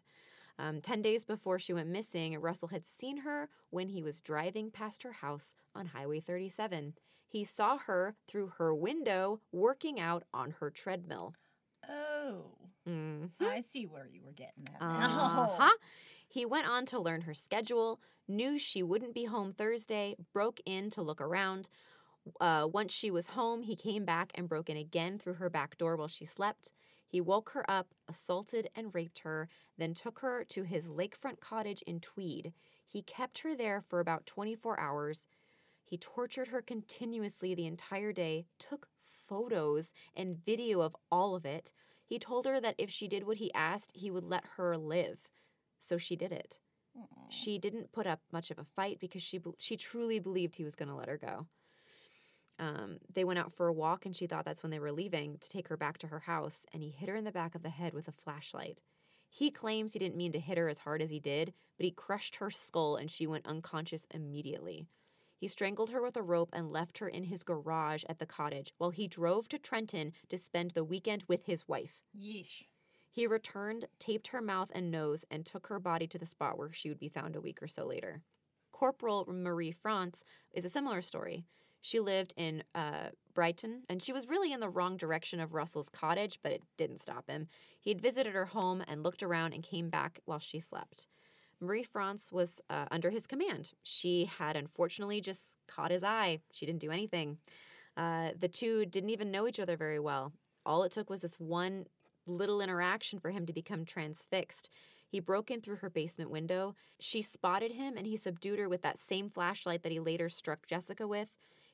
[0.60, 4.70] Um, 10 days before she went missing, Russell had seen her when he was driving
[4.70, 6.94] past her house on Highway 37.
[7.26, 11.34] He saw her through her window working out on her treadmill.
[11.88, 12.44] Oh,
[12.88, 13.30] Mm.
[13.40, 15.50] I see where you were getting at now.
[15.58, 15.70] Uh-huh.
[16.26, 20.88] He went on to learn her schedule, knew she wouldn't be home Thursday, broke in
[20.90, 21.68] to look around.
[22.40, 25.76] Uh, once she was home, he came back and broke in again through her back
[25.76, 26.72] door while she slept.
[27.10, 31.82] He woke her up, assaulted and raped her, then took her to his lakefront cottage
[31.82, 32.52] in Tweed.
[32.86, 35.26] He kept her there for about 24 hours.
[35.82, 41.72] He tortured her continuously the entire day, took photos and video of all of it.
[42.06, 45.28] He told her that if she did what he asked, he would let her live.
[45.78, 46.60] So she did it.
[47.28, 50.76] She didn't put up much of a fight because she she truly believed he was
[50.76, 51.46] going to let her go.
[52.60, 55.38] Um, they went out for a walk and she thought that's when they were leaving
[55.38, 57.62] to take her back to her house and he hit her in the back of
[57.62, 58.82] the head with a flashlight.
[59.30, 61.90] He claims he didn't mean to hit her as hard as he did, but he
[61.90, 64.88] crushed her skull and she went unconscious immediately.
[65.38, 68.74] He strangled her with a rope and left her in his garage at the cottage
[68.76, 72.02] while he drove to Trenton to spend the weekend with his wife.
[72.14, 72.64] Yeesh.
[73.10, 76.72] He returned, taped her mouth and nose, and took her body to the spot where
[76.72, 78.20] she would be found a week or so later.
[78.70, 81.44] Corporal Marie France is a similar story.
[81.80, 85.88] She lived in uh, Brighton, and she was really in the wrong direction of Russell's
[85.88, 87.48] cottage, but it didn't stop him.
[87.80, 91.08] He'd visited her home and looked around and came back while she slept.
[91.60, 93.72] Marie France was uh, under his command.
[93.82, 96.40] She had unfortunately just caught his eye.
[96.52, 97.38] She didn't do anything.
[97.96, 100.32] Uh, the two didn't even know each other very well.
[100.64, 101.86] All it took was this one
[102.26, 104.70] little interaction for him to become transfixed.
[105.06, 106.76] He broke in through her basement window.
[107.00, 110.66] She spotted him and he subdued her with that same flashlight that he later struck
[110.66, 111.28] Jessica with.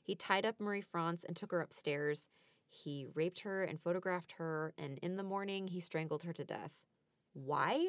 [0.06, 2.28] He tied up Marie France and took her upstairs.
[2.68, 6.84] He raped her and photographed her, and in the morning, he strangled her to death.
[7.32, 7.88] Why?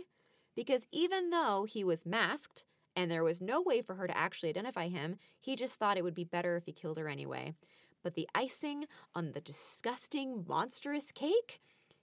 [0.55, 4.49] Because even though he was masked and there was no way for her to actually
[4.49, 7.53] identify him, he just thought it would be better if he killed her anyway.
[8.03, 11.61] But the icing on the disgusting, monstrous cake?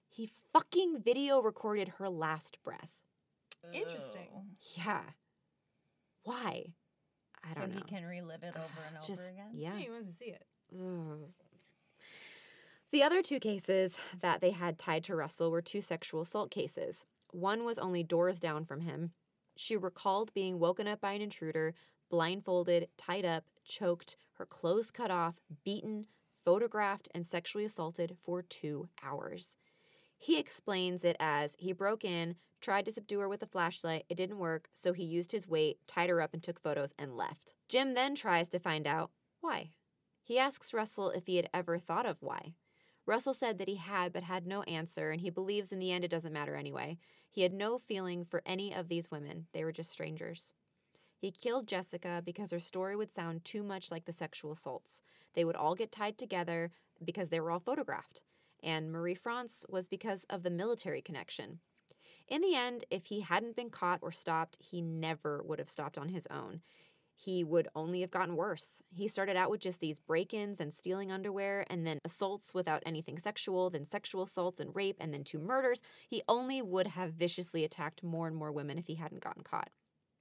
[0.08, 2.92] He fucking video recorded her last breath.
[3.72, 4.56] Interesting.
[4.76, 5.02] Yeah.
[6.22, 6.74] Why?
[7.48, 7.76] I So don't know.
[7.76, 9.50] he can relive it over and over Just again.
[9.54, 9.76] yeah.
[9.76, 10.44] He wants to see it.
[10.74, 11.28] Ugh.
[12.92, 17.06] The other two cases that they had tied to Russell were two sexual assault cases.
[17.32, 19.10] One was only doors down from him.
[19.56, 21.74] She recalled being woken up by an intruder,
[22.08, 26.06] blindfolded, tied up, choked, her clothes cut off, beaten,
[26.44, 29.56] photographed, and sexually assaulted for two hours.
[30.24, 34.14] He explains it as he broke in, tried to subdue her with a flashlight, it
[34.14, 37.52] didn't work, so he used his weight, tied her up, and took photos and left.
[37.68, 39.10] Jim then tries to find out
[39.42, 39.72] why.
[40.22, 42.54] He asks Russell if he had ever thought of why.
[43.04, 46.04] Russell said that he had, but had no answer, and he believes in the end
[46.04, 46.96] it doesn't matter anyway.
[47.30, 50.54] He had no feeling for any of these women, they were just strangers.
[51.18, 55.02] He killed Jessica because her story would sound too much like the sexual assaults.
[55.34, 56.70] They would all get tied together
[57.04, 58.22] because they were all photographed.
[58.64, 61.60] And Marie France was because of the military connection.
[62.26, 65.98] In the end, if he hadn't been caught or stopped, he never would have stopped
[65.98, 66.62] on his own
[67.16, 68.82] he would only have gotten worse.
[68.90, 72.82] He started out with just these break ins and stealing underwear, and then assaults without
[72.84, 75.82] anything sexual, then sexual assaults and rape, and then two murders.
[76.08, 79.70] He only would have viciously attacked more and more women if he hadn't gotten caught.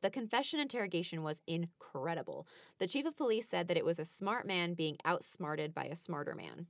[0.02, 2.46] The confession interrogation was incredible.
[2.80, 5.96] The chief of police said that it was a smart man being outsmarted by a
[5.96, 6.68] smarter man.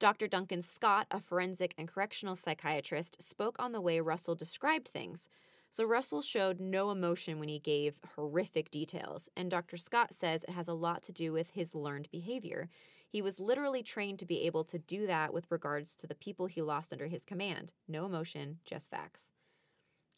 [0.00, 0.26] Dr.
[0.26, 5.28] Duncan Scott, a forensic and correctional psychiatrist, spoke on the way Russell described things.
[5.70, 9.76] So Russell showed no emotion when he gave horrific details, and Dr.
[9.76, 12.68] Scott says it has a lot to do with his learned behavior.
[13.08, 16.46] He was literally trained to be able to do that with regards to the people
[16.46, 17.72] he lost under his command.
[17.88, 19.32] No emotion, just facts.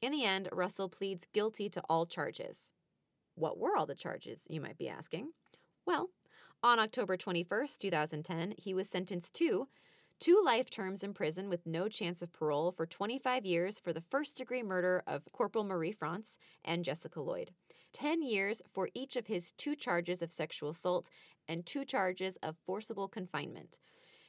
[0.01, 2.73] In the end, Russell pleads guilty to all charges.
[3.35, 5.31] What were all the charges, you might be asking?
[5.87, 6.11] Well,
[6.63, 9.69] on October 21, 2010, he was sentenced to
[10.19, 14.01] two life terms in prison with no chance of parole for 25 years for the
[14.01, 17.51] first degree murder of Corporal Marie France and Jessica Lloyd,
[17.93, 21.09] 10 years for each of his two charges of sexual assault
[21.49, 23.79] and two charges of forcible confinement,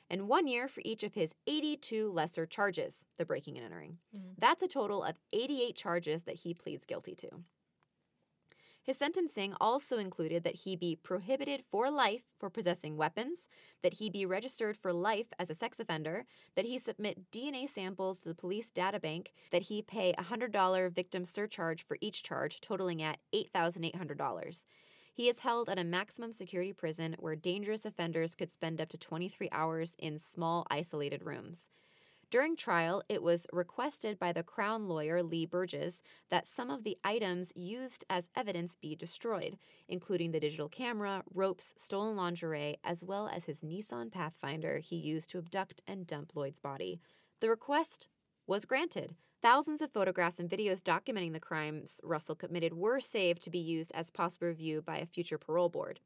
[0.10, 3.98] and one year for each of his 82 lesser charges, the breaking and entering.
[4.16, 4.36] Mm.
[4.38, 7.30] That's a total of 88 charges that he pleads guilty to.
[8.88, 13.50] His sentencing also included that he be prohibited for life for possessing weapons,
[13.84, 16.24] that he be registered for life as a sex offender,
[16.56, 20.90] that he submit DNA samples to the police data bank, that he pay a $100
[20.90, 24.64] victim surcharge for each charge, totaling at $8,800.
[25.14, 28.98] He is held at a maximum security prison where dangerous offenders could spend up to
[28.98, 31.70] 23 hours in small, isolated rooms.
[32.30, 36.98] During trial, it was requested by the Crown lawyer Lee Burgess that some of the
[37.02, 43.30] items used as evidence be destroyed, including the digital camera, ropes, stolen lingerie, as well
[43.30, 47.00] as his Nissan Pathfinder he used to abduct and dump Lloyd's body.
[47.40, 48.10] The request
[48.46, 49.16] was granted.
[49.42, 53.92] Thousands of photographs and videos documenting the crimes Russell committed were saved to be used
[53.94, 56.02] as possible review by a future parole board.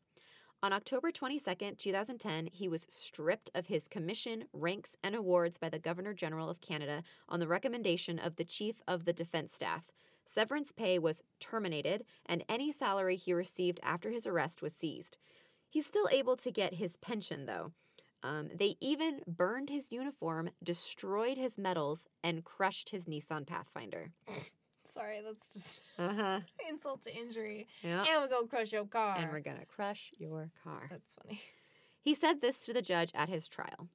[0.63, 5.80] On October 22, 2010, he was stripped of his commission, ranks, and awards by the
[5.80, 9.86] Governor General of Canada on the recommendation of the Chief of the Defense Staff.
[10.24, 15.17] Severance pay was terminated, and any salary he received after his arrest was seized.
[15.67, 17.71] He's still able to get his pension, though.
[18.21, 24.12] Um, they even burned his uniform, destroyed his medals, and crushed his Nissan Pathfinder.
[24.93, 26.39] Sorry, that's just Uh huh.
[26.69, 27.67] insult to injury.
[27.82, 28.04] Yeah.
[28.10, 29.15] And we go crush your car.
[29.17, 30.88] And we're gonna crush your car.
[30.89, 31.41] That's funny.
[32.01, 33.88] He said this to the judge at his trial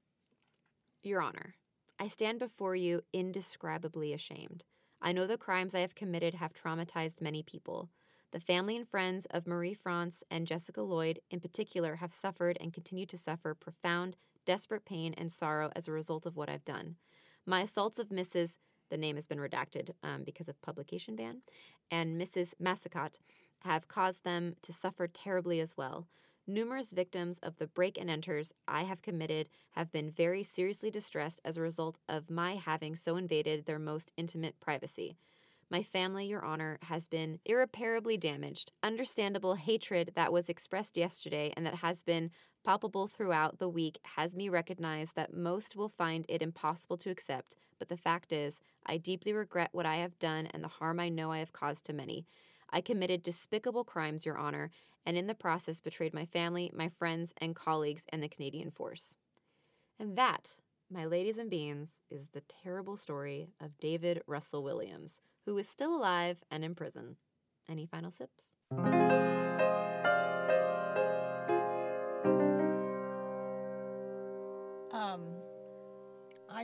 [1.03, 1.57] Your Honor,
[1.99, 4.65] I stand before you indescribably ashamed.
[5.03, 7.91] I know the crimes I have committed have traumatized many people.
[8.33, 12.73] The family and friends of Marie France and Jessica Lloyd, in particular, have suffered and
[12.73, 16.97] continue to suffer profound, desperate pain and sorrow as a result of what I've done.
[17.45, 18.57] My assaults of Mrs.
[18.91, 21.43] The name has been redacted um, because of publication ban,
[21.91, 22.55] and Mrs.
[22.63, 23.21] Massacott
[23.61, 26.07] have caused them to suffer terribly as well.
[26.47, 31.41] Numerous victims of the break and enters I have committed have been very seriously distressed
[31.45, 35.17] as a result of my having so invaded their most intimate privacy.
[35.69, 38.71] My family, Your Honor, has been irreparably damaged.
[38.85, 42.31] Understandable hatred that was expressed yesterday and that has been
[42.67, 47.55] palpable throughout the week has me recognize that most will find it impossible to accept,
[47.79, 51.09] but the fact is, I deeply regret what I have done and the harm I
[51.09, 52.27] know I have caused to many.
[52.69, 54.73] I committed despicable crimes, Your Honor,
[55.07, 59.17] and in the process betrayed my family, my friends, and colleagues, and the Canadian force.
[60.01, 60.55] And that,
[60.91, 65.95] my ladies and beans, is the terrible story of David Russell Williams, who is still
[65.95, 67.15] alive and in prison.
[67.69, 68.57] Any final sips?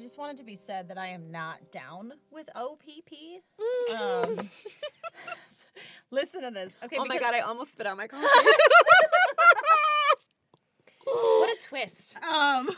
[0.02, 3.12] Just wanted to be said that I am not down with OPP.
[3.94, 4.48] Um,
[6.10, 6.96] listen to this, okay?
[6.98, 8.26] oh my god, I almost spit out my coffee.
[11.04, 12.16] What a twist.
[12.22, 12.70] Um,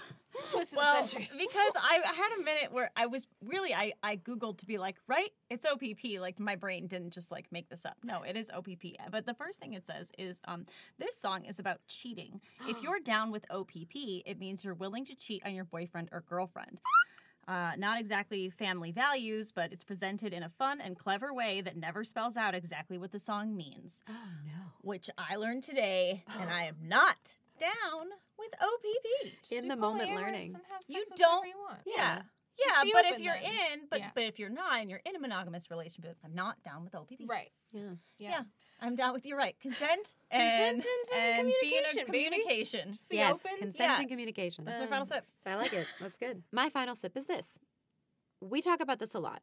[0.51, 1.31] Twist of well, the century.
[1.39, 4.79] because I, I had a minute where I was really I I googled to be
[4.79, 6.21] like, right, it's OPP.
[6.21, 7.99] Like my brain didn't just like make this up.
[8.03, 8.97] No, it is OPP.
[9.11, 10.67] But the first thing it says is, um,
[10.99, 12.41] this song is about cheating.
[12.69, 13.95] if you're down with OPP,
[14.27, 16.81] it means you're willing to cheat on your boyfriend or girlfriend.
[17.47, 21.77] Uh, not exactly family values, but it's presented in a fun and clever way that
[21.77, 24.01] never spells out exactly what the song means.
[24.09, 24.13] oh
[24.45, 24.53] no.
[24.81, 29.35] Which I learned today, and I am not down with OPP.
[29.53, 30.55] In the moment learning.
[30.55, 31.81] and have sex You with don't- you want.
[31.87, 32.23] Yeah.
[32.57, 33.73] Just Yeah, but if you're then.
[33.81, 34.11] in, but Yeah.
[34.15, 37.27] but if you're not, and you're in a monogamous relationship, I'm not down with OPP.
[37.27, 37.51] Right.
[37.73, 37.95] Yeah.
[38.19, 38.31] Yeah.
[38.31, 38.43] Yeah.
[38.81, 39.59] I'm down with your right.
[39.61, 42.25] Consent and, Consent and, and being communication, in baby.
[42.29, 42.93] communication.
[42.93, 43.59] Just be yes, open.
[43.59, 43.99] consent Yeah.
[44.01, 44.65] and communication.
[44.65, 45.25] That's my final sip.
[45.47, 45.87] I like it.
[46.01, 46.43] That's good.
[46.53, 47.59] My final sip is this.
[48.41, 49.43] We talk about this a lot.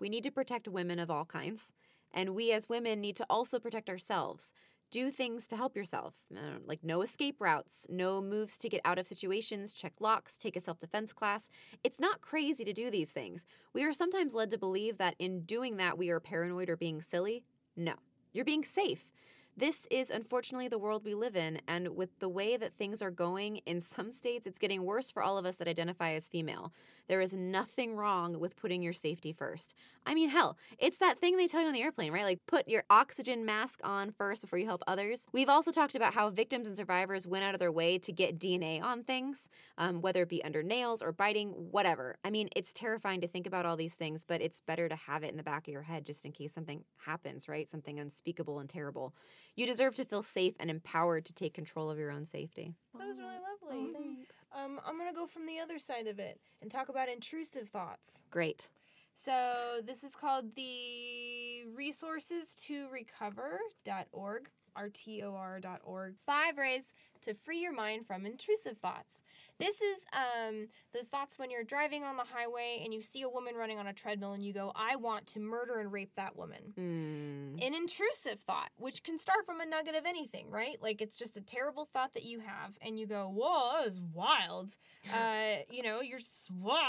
[0.00, 1.72] We need to protect women of all kinds,
[2.12, 4.52] and we as women need to also protect ourselves.
[4.90, 8.98] Do things to help yourself, uh, like no escape routes, no moves to get out
[8.98, 11.50] of situations, check locks, take a self defense class.
[11.82, 13.44] It's not crazy to do these things.
[13.72, 17.00] We are sometimes led to believe that in doing that we are paranoid or being
[17.02, 17.44] silly.
[17.76, 17.94] No,
[18.34, 19.10] you're being safe.
[19.56, 23.12] This is unfortunately the world we live in, and with the way that things are
[23.12, 26.72] going, in some states it's getting worse for all of us that identify as female.
[27.08, 29.74] There is nothing wrong with putting your safety first.
[30.06, 32.24] I mean, hell, it's that thing they tell you on the airplane, right?
[32.24, 35.26] Like put your oxygen mask on first before you help others.
[35.32, 38.38] We've also talked about how victims and survivors went out of their way to get
[38.38, 39.48] DNA on things,
[39.78, 42.16] um, whether it be under nails or biting, whatever.
[42.24, 45.22] I mean, it's terrifying to think about all these things, but it's better to have
[45.22, 47.68] it in the back of your head just in case something happens, right?
[47.68, 49.14] Something unspeakable and terrible.
[49.56, 52.74] You deserve to feel safe and empowered to take control of your own safety.
[52.98, 54.26] That was really lovely.
[54.52, 58.22] Um, I'm gonna go from the other side of it and talk about intrusive thoughts.
[58.30, 58.68] Great.
[59.14, 66.14] So this is called the resources to recover.org, rtor.org.
[66.26, 69.22] Five ways to free your mind from intrusive thoughts.
[69.58, 73.28] This is um, those thoughts when you're driving on the highway and you see a
[73.28, 76.36] woman running on a treadmill and you go, I want to murder and rape that
[76.36, 76.74] woman.
[76.76, 77.64] Mm.
[77.64, 80.76] An intrusive thought, which can start from a nugget of anything, right?
[80.82, 84.00] Like it's just a terrible thought that you have, and you go, "Whoa, that was
[84.12, 84.72] wild."
[85.14, 86.48] Uh, you know, you're s-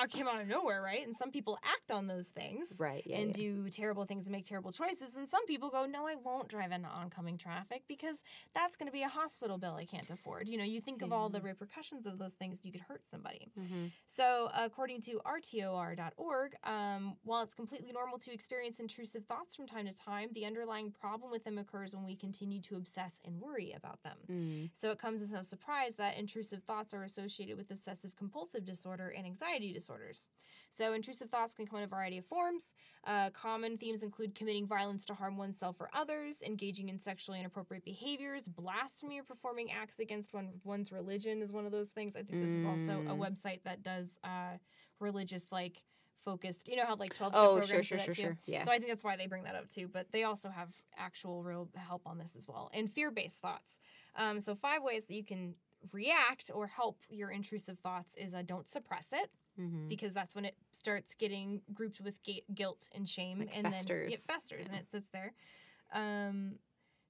[0.10, 1.06] came out of nowhere, right?
[1.06, 3.04] And some people act on those things, Right.
[3.06, 3.18] Yeah.
[3.18, 3.44] and yeah.
[3.44, 5.18] do terrible things and make terrible choices.
[5.18, 8.24] And some people go, "No, I won't drive into oncoming traffic because
[8.54, 11.12] that's going to be a hospital bill I can't afford." You know, you think of
[11.12, 12.60] all the repercussions of those things.
[12.64, 13.52] You could hurt somebody.
[13.58, 13.92] Mhm.
[14.06, 19.86] So, according to RTOR.org, um, while it's completely normal to experience intrusive thoughts from time
[19.86, 23.72] to time, the underlying problem with them occurs when we continue to obsess and worry
[23.72, 24.18] about them.
[24.28, 24.70] Mm.
[24.74, 29.10] So, it comes as no surprise that intrusive thoughts are associated with obsessive compulsive disorder
[29.10, 30.30] and anxiety disorders.
[30.70, 32.74] So, intrusive thoughts can come in a variety of forms.
[33.04, 37.84] Uh, common themes include committing violence to harm oneself or others, engaging in sexually inappropriate
[37.86, 42.16] behaviors, blasphemy, or performing acts against one, one's religion is one of those things.
[42.16, 43.20] I think this is also a Mm.
[43.20, 44.58] website that does uh,
[45.00, 45.84] religious, like,
[46.22, 46.68] focused.
[46.68, 48.22] You know how, like, 12 step Oh, programs sure, do that sure, too?
[48.22, 48.38] sure.
[48.46, 48.64] Yeah.
[48.66, 49.88] So I think that's why they bring that up too.
[49.88, 52.70] But they also have actual real help on this as well.
[52.74, 53.80] And fear based thoughts.
[54.16, 55.56] Um, so five ways that you can
[55.94, 59.88] react or help your intrusive thoughts is uh, don't suppress it Mhm.
[59.88, 63.84] because that's when it starts getting grouped with ga- guilt and shame Like and then
[63.88, 65.34] it festers and it sits there.
[65.94, 66.60] Um,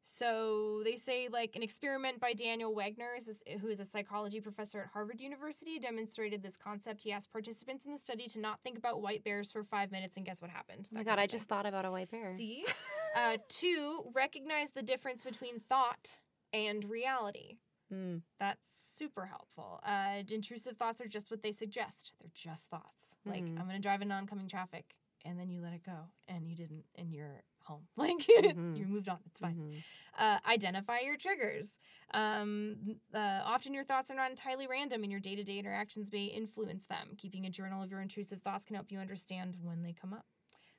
[0.08, 3.18] so they say like an experiment by Daniel Wegner,
[3.60, 7.02] who is a psychology professor at Harvard University, demonstrated this concept.
[7.02, 10.16] He asked participants in the study to not think about white bears for five minutes,
[10.16, 10.88] and guess what happened?
[10.92, 12.38] Oh my god, I just thought about a white bear.
[12.38, 12.64] See?
[13.18, 16.20] uh, two, recognize the difference between thought
[16.54, 17.58] and reality.
[17.92, 18.22] Mm.
[18.40, 19.80] That's super helpful.
[19.84, 22.14] Uh, intrusive thoughts are just what they suggest.
[22.22, 23.16] They're just thoughts.
[23.26, 23.60] Like, Mhm.
[23.60, 26.56] I'm going to drive in oncoming traffic, and then you let it go, and you
[26.56, 27.88] didn't, and you're home.
[27.98, 28.78] Like, it's, Mhm.
[28.78, 29.20] you moved on.
[29.28, 29.56] It's fine.
[29.58, 29.84] Mhm.
[30.18, 31.78] Uh, identify your triggers.
[32.14, 36.12] Um, uh, often your thoughts are not entirely random, and your day to day interactions
[36.12, 37.16] may influence them.
[37.18, 40.26] Keeping a journal of your intrusive thoughts can help you understand when they come up.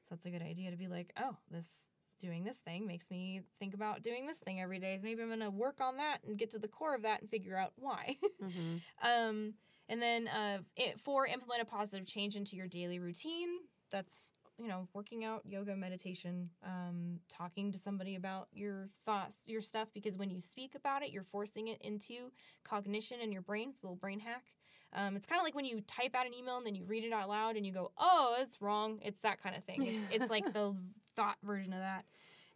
[0.05, 3.43] So that's a good idea to be like, oh, this doing this thing makes me
[3.59, 4.99] think about doing this thing every day.
[5.03, 7.29] Maybe I'm going to work on that and get to the core of that and
[7.31, 8.17] figure out why.
[8.43, 8.81] Mhm.
[9.03, 9.55] um,
[9.89, 13.49] and then uh, it, four, implement a positive change into your daily routine.
[13.91, 19.61] That's you know, working out, yoga, meditation, um, talking to somebody about your thoughts, your
[19.61, 22.33] stuff, because when you speak about it, you're forcing it into
[22.65, 23.69] cognition in your brain.
[23.71, 24.45] It's a little brain hack.
[24.93, 27.05] Um, it's kind of like when you type out an email and then you read
[27.05, 29.83] it out loud and you go, "Oh, it's wrong." It's that kind of thing.
[29.83, 30.75] It's, it's like the
[31.17, 32.05] thought version of that.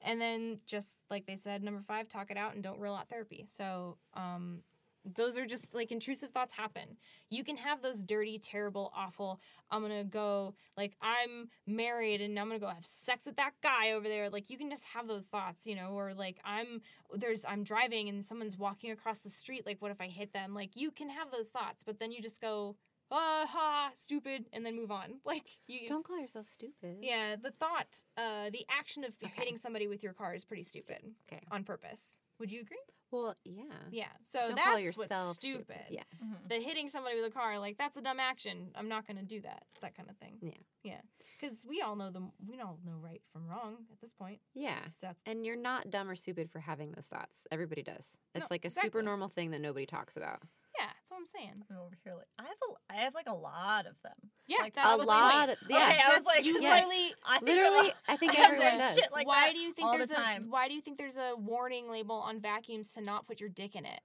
[0.02, 3.08] And then just like they said, number five, talk it out and don't rule out
[3.10, 3.44] therapy.
[3.46, 4.62] So um,
[5.04, 6.96] those are just like intrusive thoughts happen.
[7.30, 9.40] You can have those dirty, terrible, awful.
[9.70, 13.92] I'm gonna go like I'm married and I'm gonna go have sex with that guy
[13.92, 14.28] over there.
[14.30, 16.82] Like you can just have those thoughts, you know, or like I'm
[17.14, 19.64] there's I'm driving and someone's walking across the street.
[19.64, 20.54] Like what if I hit them?
[20.54, 22.76] Like you can have those thoughts, but then you just go,
[23.10, 25.14] ah, ha, stupid, and then move on.
[25.24, 26.98] Like you Don't call yourself stupid.
[27.00, 30.98] yeah, the thought, uh, the action of hitting somebody with your car is pretty stupid
[31.32, 31.42] Okay.
[31.50, 32.18] on purpose.
[32.38, 32.78] Would you agree?
[33.10, 33.64] Well, yeah.
[33.90, 34.04] Yeah.
[34.24, 35.76] So Don't that's call what's yourself stupid.
[35.90, 36.02] Yeah.
[36.22, 36.48] Mm-hmm.
[36.48, 38.70] The hitting somebody with a car, like that's a dumb action.
[38.74, 39.64] I'm not going to do that.
[39.82, 40.38] That kind of thing.
[40.40, 40.50] Yeah.
[40.82, 41.00] Yeah.
[41.38, 44.38] Because we all know the we all know right from wrong at this point.
[44.54, 44.78] Yeah.
[44.94, 47.46] So And you're not dumb or stupid for having those thoughts.
[47.50, 48.16] Everybody does.
[48.34, 48.88] It's No, like a exactly.
[48.88, 50.42] super normal thing that nobody talks about.
[50.78, 51.64] Yeah, that's what I'm saying.
[51.70, 54.30] I'm over here like I have a I have like a lot of them.
[54.46, 55.48] Yeah, Like, that's a lot.
[55.48, 55.76] Of, yeah.
[55.76, 56.86] Okay, I was like, you yes.
[56.86, 57.12] literally.
[57.26, 58.94] I think Literally, I think I have everyone does.
[58.94, 60.46] shit like why that do you think there's the a time.
[60.50, 63.74] Why do you think there's a warning label on vacuums to not put your dick
[63.74, 64.00] in it?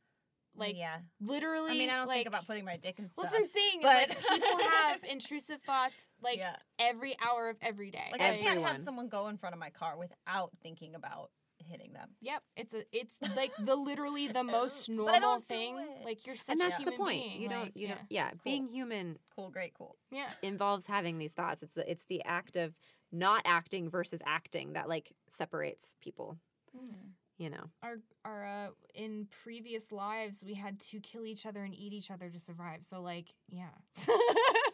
[0.57, 0.97] Like yeah.
[1.19, 1.71] literally.
[1.71, 3.25] I mean, I don't like, think about putting my dick in stuff.
[3.25, 6.55] What's what I'm saying is but- like people have intrusive thoughts like yeah.
[6.79, 8.07] every hour of every day.
[8.11, 11.29] Like I can't have someone go in front of my car without thinking about
[11.67, 12.09] hitting them.
[12.21, 15.77] Yep, it's a it's like the literally the most But I normal don't do thing.
[15.77, 16.05] it.
[16.05, 17.21] Like you're such and a that's the point.
[17.21, 17.41] being.
[17.41, 17.59] You don't.
[17.63, 17.95] like, You yeah.
[17.95, 18.05] don't.
[18.09, 18.31] Yeah.
[18.43, 19.97] Being human Cool, great, cool.
[20.11, 20.29] Yeah.
[20.41, 21.63] involves having these thoughts.
[21.63, 22.73] It's the it's the act of
[23.11, 26.37] not acting versus acting that like separates people.
[26.75, 27.09] Hmm.
[27.37, 27.65] You know.
[27.83, 32.09] our our uh, in previous lives we had to kill each other and eat each
[32.11, 32.83] other to survive.
[32.83, 33.69] So like, yeah.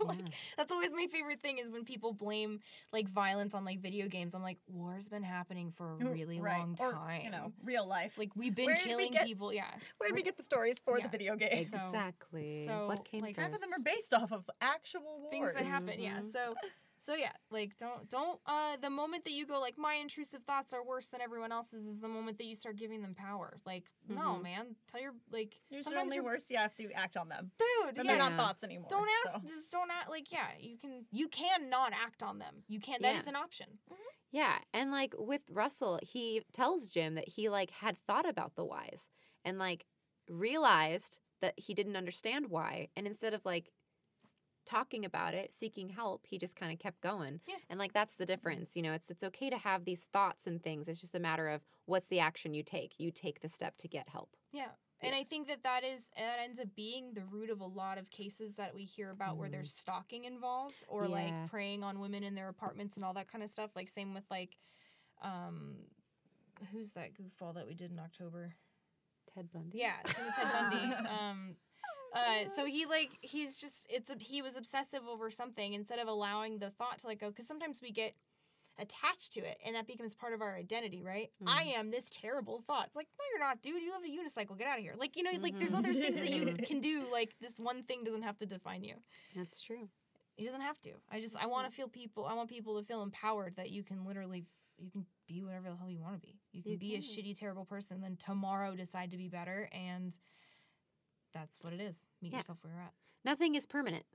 [0.05, 0.27] like, Yeah.
[0.57, 2.59] That's always my favorite thing is when people blame
[2.93, 4.33] like violence on like video games.
[4.33, 6.59] I'm like, war's been happening for a really Right.
[6.59, 7.21] long Or, time.
[7.23, 8.17] you know, real life.
[8.17, 9.53] like we've been Where did we killing get- people.
[9.53, 9.65] Yeah.
[9.97, 11.05] where did we get the stories for Yeah.
[11.05, 11.73] the video games?
[11.73, 12.65] Exactly.
[12.65, 13.45] so, what came like, first?
[13.47, 15.31] Half of them are based off of actual wars.
[15.31, 16.53] things that happen yeah so
[17.03, 20.71] so yeah like don't don't uh the moment that you go like my intrusive thoughts
[20.71, 23.85] are worse than everyone else's is the moment that you start giving them power like
[24.07, 24.43] no Mhm.
[24.43, 27.27] man tell your like Yours are sometimes only you're worse, yeah, if you act on
[27.29, 27.51] them.
[27.57, 28.37] dude Then yeah, they're not Yeah.
[28.37, 28.87] thoughts anymore.
[28.89, 29.47] don't ask so.
[29.47, 33.01] just don't act like yeah you can you can not act on them you can
[33.01, 33.29] That is Yeah.
[33.29, 33.79] an option
[34.33, 38.63] Yeah, and like with Russell, he tells Jim that he like had thought about the
[38.63, 39.09] whys
[39.43, 39.85] and like
[40.29, 43.71] realized that he didn't understand why, and instead of like
[44.65, 47.39] talking about it, seeking help, he just kind of kept going.
[47.47, 47.55] Yeah.
[47.69, 48.93] And like that's the difference, you know.
[48.93, 50.87] It's it's okay to have these thoughts and things.
[50.87, 52.93] It's just a matter of what's the action you take.
[52.99, 54.29] You take the step to get help.
[54.53, 54.69] yeah
[55.03, 57.97] and I think that that is that ends up being the root of a lot
[57.97, 61.09] of cases that we hear about where there's stalking involved or Yeah.
[61.09, 63.71] like preying on women in their apartments and all that kind of stuff.
[63.75, 64.57] Like same with like,
[65.23, 65.77] um,
[66.71, 68.53] who's that goofball that we did in October?
[69.33, 69.79] Ted Bundy.
[69.79, 70.95] Yeah, Ted Bundy.
[71.09, 71.55] Um,
[72.13, 76.07] uh, so he like he's just it's a, he was obsessive over something instead of
[76.07, 78.13] allowing the thought to like go because sometimes we get
[78.79, 81.29] attached to it and that becomes part of our identity right?
[81.45, 82.87] I am this terrible thought.
[82.87, 83.81] It's like no you're not dude.
[83.81, 84.57] You love a unicycle.
[84.57, 84.95] Get out of here.
[84.97, 88.03] Like you know like there's other things that you can do like this one thing
[88.03, 88.95] doesn't have to define you.
[89.35, 89.89] That's true.
[90.37, 90.91] it doesn't have to.
[91.11, 93.83] I just i want to feel people i want people to feel empowered that you
[93.83, 94.45] can literally
[94.77, 96.39] you can be whatever the hell you want to be.
[96.51, 99.69] You can You be a shitty terrible person and then tomorrow decide to be better
[99.71, 100.17] and
[101.33, 102.39] that's what it is meet Yeah.
[102.39, 104.05] yourself where you're at Nothing is permanent,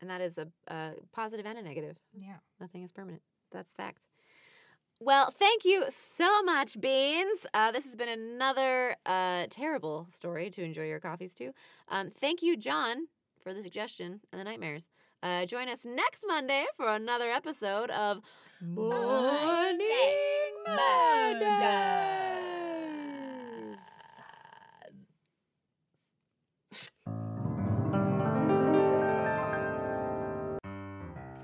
[0.00, 1.96] and that is a, a positive and a negative.
[2.12, 3.22] yeah Nothing is permanent.
[3.52, 4.06] That's fact.
[5.02, 7.46] Well, thank you so much, Beans.
[7.54, 11.52] Uh, this has been another uh, terrible story to enjoy your coffees to.
[11.88, 13.06] Um, thank you, John,
[13.42, 14.90] for the suggestion and the nightmares.
[15.22, 18.20] Uh, join us next Monday for another episode of
[18.60, 19.78] Morning
[20.66, 22.29] Murders.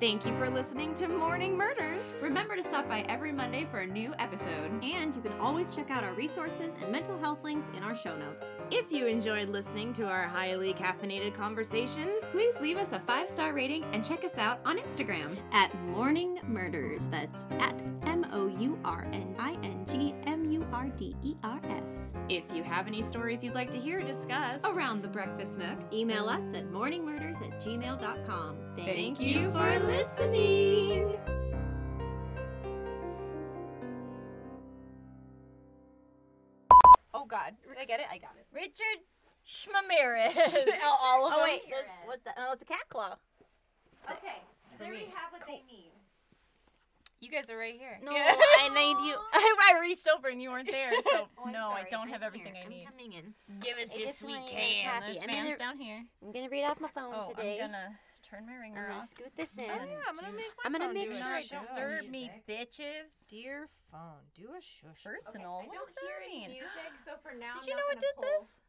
[0.00, 3.86] Thank you for listening to morning murders Remember to stop by every Monday for a
[3.86, 4.70] new episode.
[4.82, 8.16] And you can always check out our resources and mental health links in our show
[8.16, 8.58] notes.
[8.70, 13.52] if you enjoyed listening to our highly caffeinated conversation Please leave us a five star
[13.52, 15.36] rating and check us out on Instagram.
[15.52, 20.66] At Morning Murders, that's at M O U R N I N G M U
[20.72, 22.12] R D E R S.
[22.28, 25.78] if you have any stories you'd like to hear discussed Around the breakfast nook.
[25.92, 28.56] Email us at morningmurders at gmail.com.
[28.76, 29.85] Thank you for listening.
[37.14, 37.54] Oh God!
[37.66, 38.06] Did I get it?
[38.12, 38.46] I got it.
[38.52, 39.00] Richard
[39.46, 40.36] Schmamirez.
[40.84, 41.44] All of oh them?
[41.48, 42.34] wait, there's- what's that?
[42.38, 43.14] Oh, it's a cat claw.
[44.10, 45.92] Okay, so they already have what they need.
[47.20, 47.98] You guys are right here.
[48.02, 49.16] No, I need you.
[49.32, 52.22] I reached over and you weren't there, so Oh, I'm no, I don't I'm have
[52.22, 52.62] everything here.
[52.62, 52.84] I I'm need.
[52.86, 53.34] coming in.
[53.60, 54.92] Give us I your just sweet wanna get a can.
[54.92, 55.04] copy.
[55.06, 56.02] There's I'm fans gonna- down here.
[56.22, 57.58] I'm gonna read off my phone Oh, today.
[57.62, 59.08] I'm gonna turn my ringer I'm gonna off.
[59.08, 59.64] scoot this in.
[59.64, 61.50] Oh, yeah, I'm gonna make my I'm gonna phone make do a sure Don't shush.
[61.50, 62.42] don't disturb me, it.
[62.50, 63.28] bitches.
[63.30, 65.04] Dear phone, do a shush.
[65.04, 65.62] Personal.
[65.62, 66.50] what does that mean?
[66.50, 68.60] music, so for now, Did you know it did this?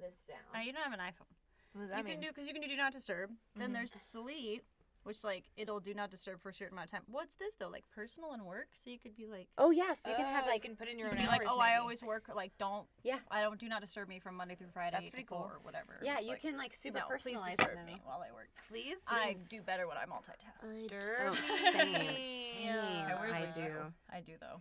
[0.00, 0.38] this down.
[0.54, 1.28] Oh, you don't have an iPhone.
[1.72, 3.30] What does you that can do because you can do do not disturb.
[3.54, 3.72] Then mm-hmm.
[3.74, 4.64] there's sleep,
[5.08, 7.00] which like it'll do not disturb for a certain amount of time.
[7.10, 7.70] What's this though?
[7.70, 9.48] Like personal and work, so you could be like.
[9.56, 11.24] Oh yes, you can have Oh, like you can put in You your could own
[11.24, 12.24] be like, hours, oh, I always work.
[12.34, 12.86] Like, don't.
[13.02, 13.16] Yeah.
[13.30, 13.58] I don't.
[13.58, 14.98] Do not disturb me from Monday through Friday.
[14.98, 15.38] That's pretty cool.
[15.38, 15.98] or whatever.
[16.02, 18.50] yeah, It's you like, can like super no, please disturb me while I work.
[18.70, 18.98] Please.
[19.08, 20.88] I do better when I multitask.
[20.88, 21.32] Disturb.
[21.32, 22.52] Oh, same, me.
[22.64, 22.74] same.
[22.76, 23.62] I I do.
[23.62, 23.92] though.
[24.12, 24.60] I do though.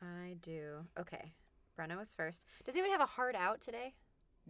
[0.00, 0.86] I do.
[0.98, 1.32] Okay,
[1.78, 2.46] Brenna was first.
[2.64, 3.92] Does anyone have a heart out today?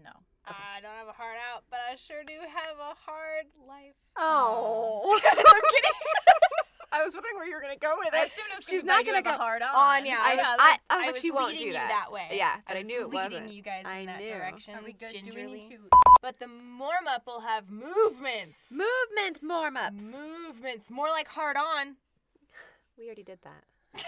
[0.01, 0.11] No.
[0.47, 3.95] I don't have a heart out, but I sure do have a hard life.
[4.17, 5.91] Oh, um, I'm kidding.
[6.93, 8.27] I was wondering where you were gonna go with I it.
[8.29, 9.69] assumed it was She's not gonna a go hard on.
[9.75, 11.59] on, yeah, I, I was, was- I, I was I like, was she won't leading
[11.59, 11.89] do you that.
[11.89, 12.29] that way.
[12.33, 13.53] Yeah, but I, was knew it leading wasn't.
[13.53, 14.29] you guys I in that knew.
[14.31, 14.75] direction.
[14.77, 15.11] Are we good?
[15.11, 15.55] Do we gingerly.
[15.61, 15.79] need to?
[16.23, 16.47] But the
[16.79, 18.71] warm up will have movements.
[18.71, 20.03] Movement warm ups.
[20.05, 21.97] Movements, more like hard on.
[22.97, 23.65] We already did that.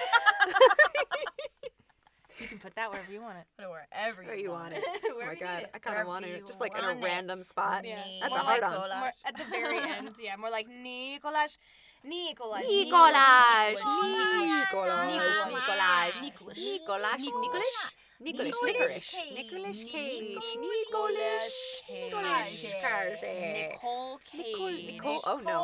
[2.39, 3.45] You can put that wherever you want it.
[3.57, 4.85] Put it wherever you, Where you want it.
[5.11, 5.71] Oh my god, it.
[5.75, 7.05] I kind of want to, just like in a want it.
[7.05, 7.85] random spot.
[7.85, 8.03] Yeah.
[8.21, 8.99] That's More a hard like on.
[9.01, 11.57] More at the very end, yeah, more like Nicolás,
[12.05, 13.73] Nicolás, Nicolás, Nicolás,
[14.03, 18.47] Nicolás, Nicolás, Nicolás, Nicolás, Nicolás, Nicolás.
[18.47, 19.35] Nicholas Nicolas Cage.
[19.35, 20.57] Nicholas Cage.
[20.57, 21.45] Nicolas
[21.91, 23.23] Nicholas Cage.
[23.53, 24.87] Nicole Cage.
[24.87, 25.61] Nicole- oh, no.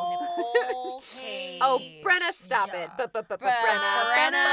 [1.61, 2.73] Oh, Brenna, stop it.
[2.73, 2.95] Yeah.
[2.97, 3.91] Bu- bu- bu- bu- Brenna.
[4.13, 4.43] Brenna.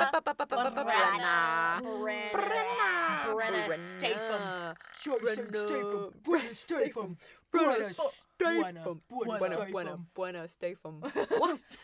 [0.00, 1.80] Bu- bu- bu- bu- bu- bu- Brenna.
[1.84, 2.30] Brenna.
[2.32, 2.90] Brenna.
[3.34, 3.66] Brenna.
[3.66, 4.74] Brenna Statham.
[4.96, 6.12] Jason Statham.
[6.24, 7.16] Brenna Statham.
[7.52, 9.00] Brenna Statham.
[9.08, 11.00] Buena, buena, buena Statham.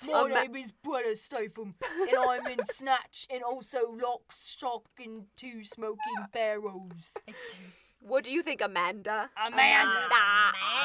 [0.07, 1.75] My Um, name is Brenna Statham,
[2.09, 5.99] and I'm in Snatch, and also Lock, Stock, and Two Smoking
[6.33, 7.17] Barrels.
[8.01, 9.29] What do you think, Amanda?
[9.37, 10.07] Amanda.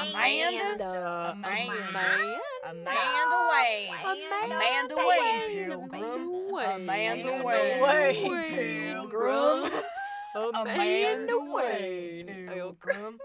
[0.01, 0.87] Amanda.
[1.31, 1.37] Amanda.
[1.37, 2.39] Amanda.
[2.69, 3.95] Amanda Wayne.
[4.45, 5.67] Amanda Wayne.
[5.67, 6.51] Pilgrim.
[6.81, 7.43] Amanda.
[7.43, 8.19] Wayne.
[8.49, 9.71] Pilgrim.
[10.35, 12.47] Amanda Wayne.
[12.49, 13.19] Pilgrim.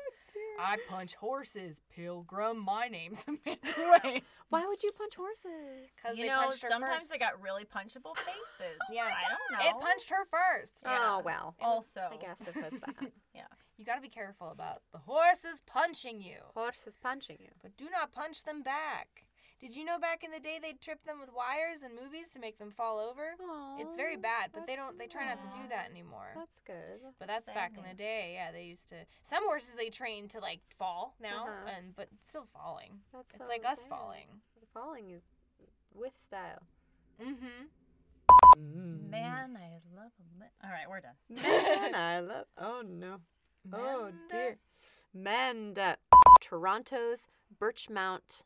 [0.60, 1.80] I punch horses.
[1.94, 2.58] Pilgrim.
[2.58, 4.22] My name's Amanda Wayne.
[4.48, 5.88] Why would you punch horses?
[5.96, 7.10] Because You they know, punched her sometimes first.
[7.12, 8.78] they got really punchable faces.
[8.92, 9.04] Yeah.
[9.06, 9.68] I don't know.
[9.78, 10.82] It punched her first.
[10.86, 11.54] Oh, well.
[11.60, 13.10] Also, I guess it was that.
[13.34, 13.42] Yeah.
[13.76, 16.38] You gotta be careful about the horses punching you.
[16.54, 17.50] Horses punching you.
[17.62, 19.24] But do not punch them back.
[19.58, 22.38] Did you know back in the day they'd trip them with wires in movies to
[22.38, 23.34] make them fall over?
[23.78, 26.28] it's very bad, but they don't they try not to do that anymore.
[26.34, 27.00] That's good.
[27.18, 30.40] but that's back in the day, yeah, they used to some horses they train to
[30.40, 31.70] like fall now Uh-huh.
[31.76, 33.00] and but still falling.
[33.12, 33.88] That's it's so like us sad.
[33.88, 34.26] falling.
[34.74, 35.22] Falling is
[35.94, 36.62] with style.
[37.22, 39.10] Mm-hmm.
[39.10, 40.48] man, I love a man.
[40.62, 41.14] All right, we're done.
[41.30, 42.44] Man, I love.
[42.58, 43.20] Oh no.
[43.72, 44.58] Oh dear.
[45.14, 45.96] Manda.
[46.42, 47.26] Toronto's
[47.58, 48.44] Birchmount.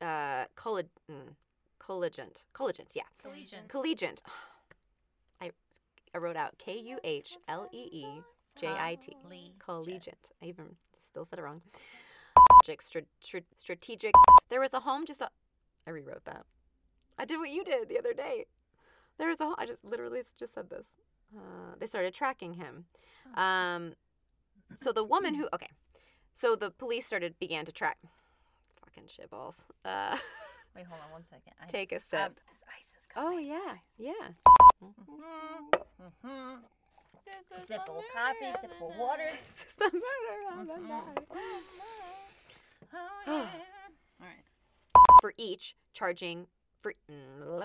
[0.00, 1.34] Uh, colleg- mm,
[1.80, 2.44] collegiant.
[2.54, 2.94] Collegiant.
[2.94, 3.02] Yeah.
[3.22, 3.66] Collegian.
[3.68, 4.22] Collegiant.
[5.40, 5.50] I,
[6.14, 8.06] I wrote out K U H L E E
[8.56, 9.16] J I T.
[9.58, 10.30] Collegiate.
[10.42, 11.62] I even still said it wrong.
[12.62, 12.82] Strategic.
[12.82, 14.14] stra- stra- Strategic.
[14.50, 15.20] There was a home just.
[15.22, 15.30] A,
[15.86, 16.44] I rewrote that.
[17.18, 18.46] I did what you did the other day.
[19.18, 19.44] There was a.
[19.44, 20.86] home- I just literally just said this.
[21.36, 22.84] Uh, they started tracking him.
[23.36, 23.94] Um,
[24.80, 25.48] so the woman who.
[25.54, 25.70] Okay.
[26.32, 27.98] So the police started began to track.
[28.94, 29.56] Fucking shitballs.
[29.84, 30.16] Uh,
[30.76, 31.52] Wait, hold on one second.
[31.62, 32.40] I, take a um, sip.
[32.48, 33.32] this ice is coming.
[33.32, 34.28] Oh yeah, yeah.
[34.82, 36.54] Mm-hmm.
[37.58, 39.22] Sip of coffee, sip of water.
[39.56, 41.26] This is the murder the night.
[42.94, 43.26] Oh.
[44.20, 44.44] All right.
[45.20, 46.46] For each charging
[46.80, 47.64] for mm,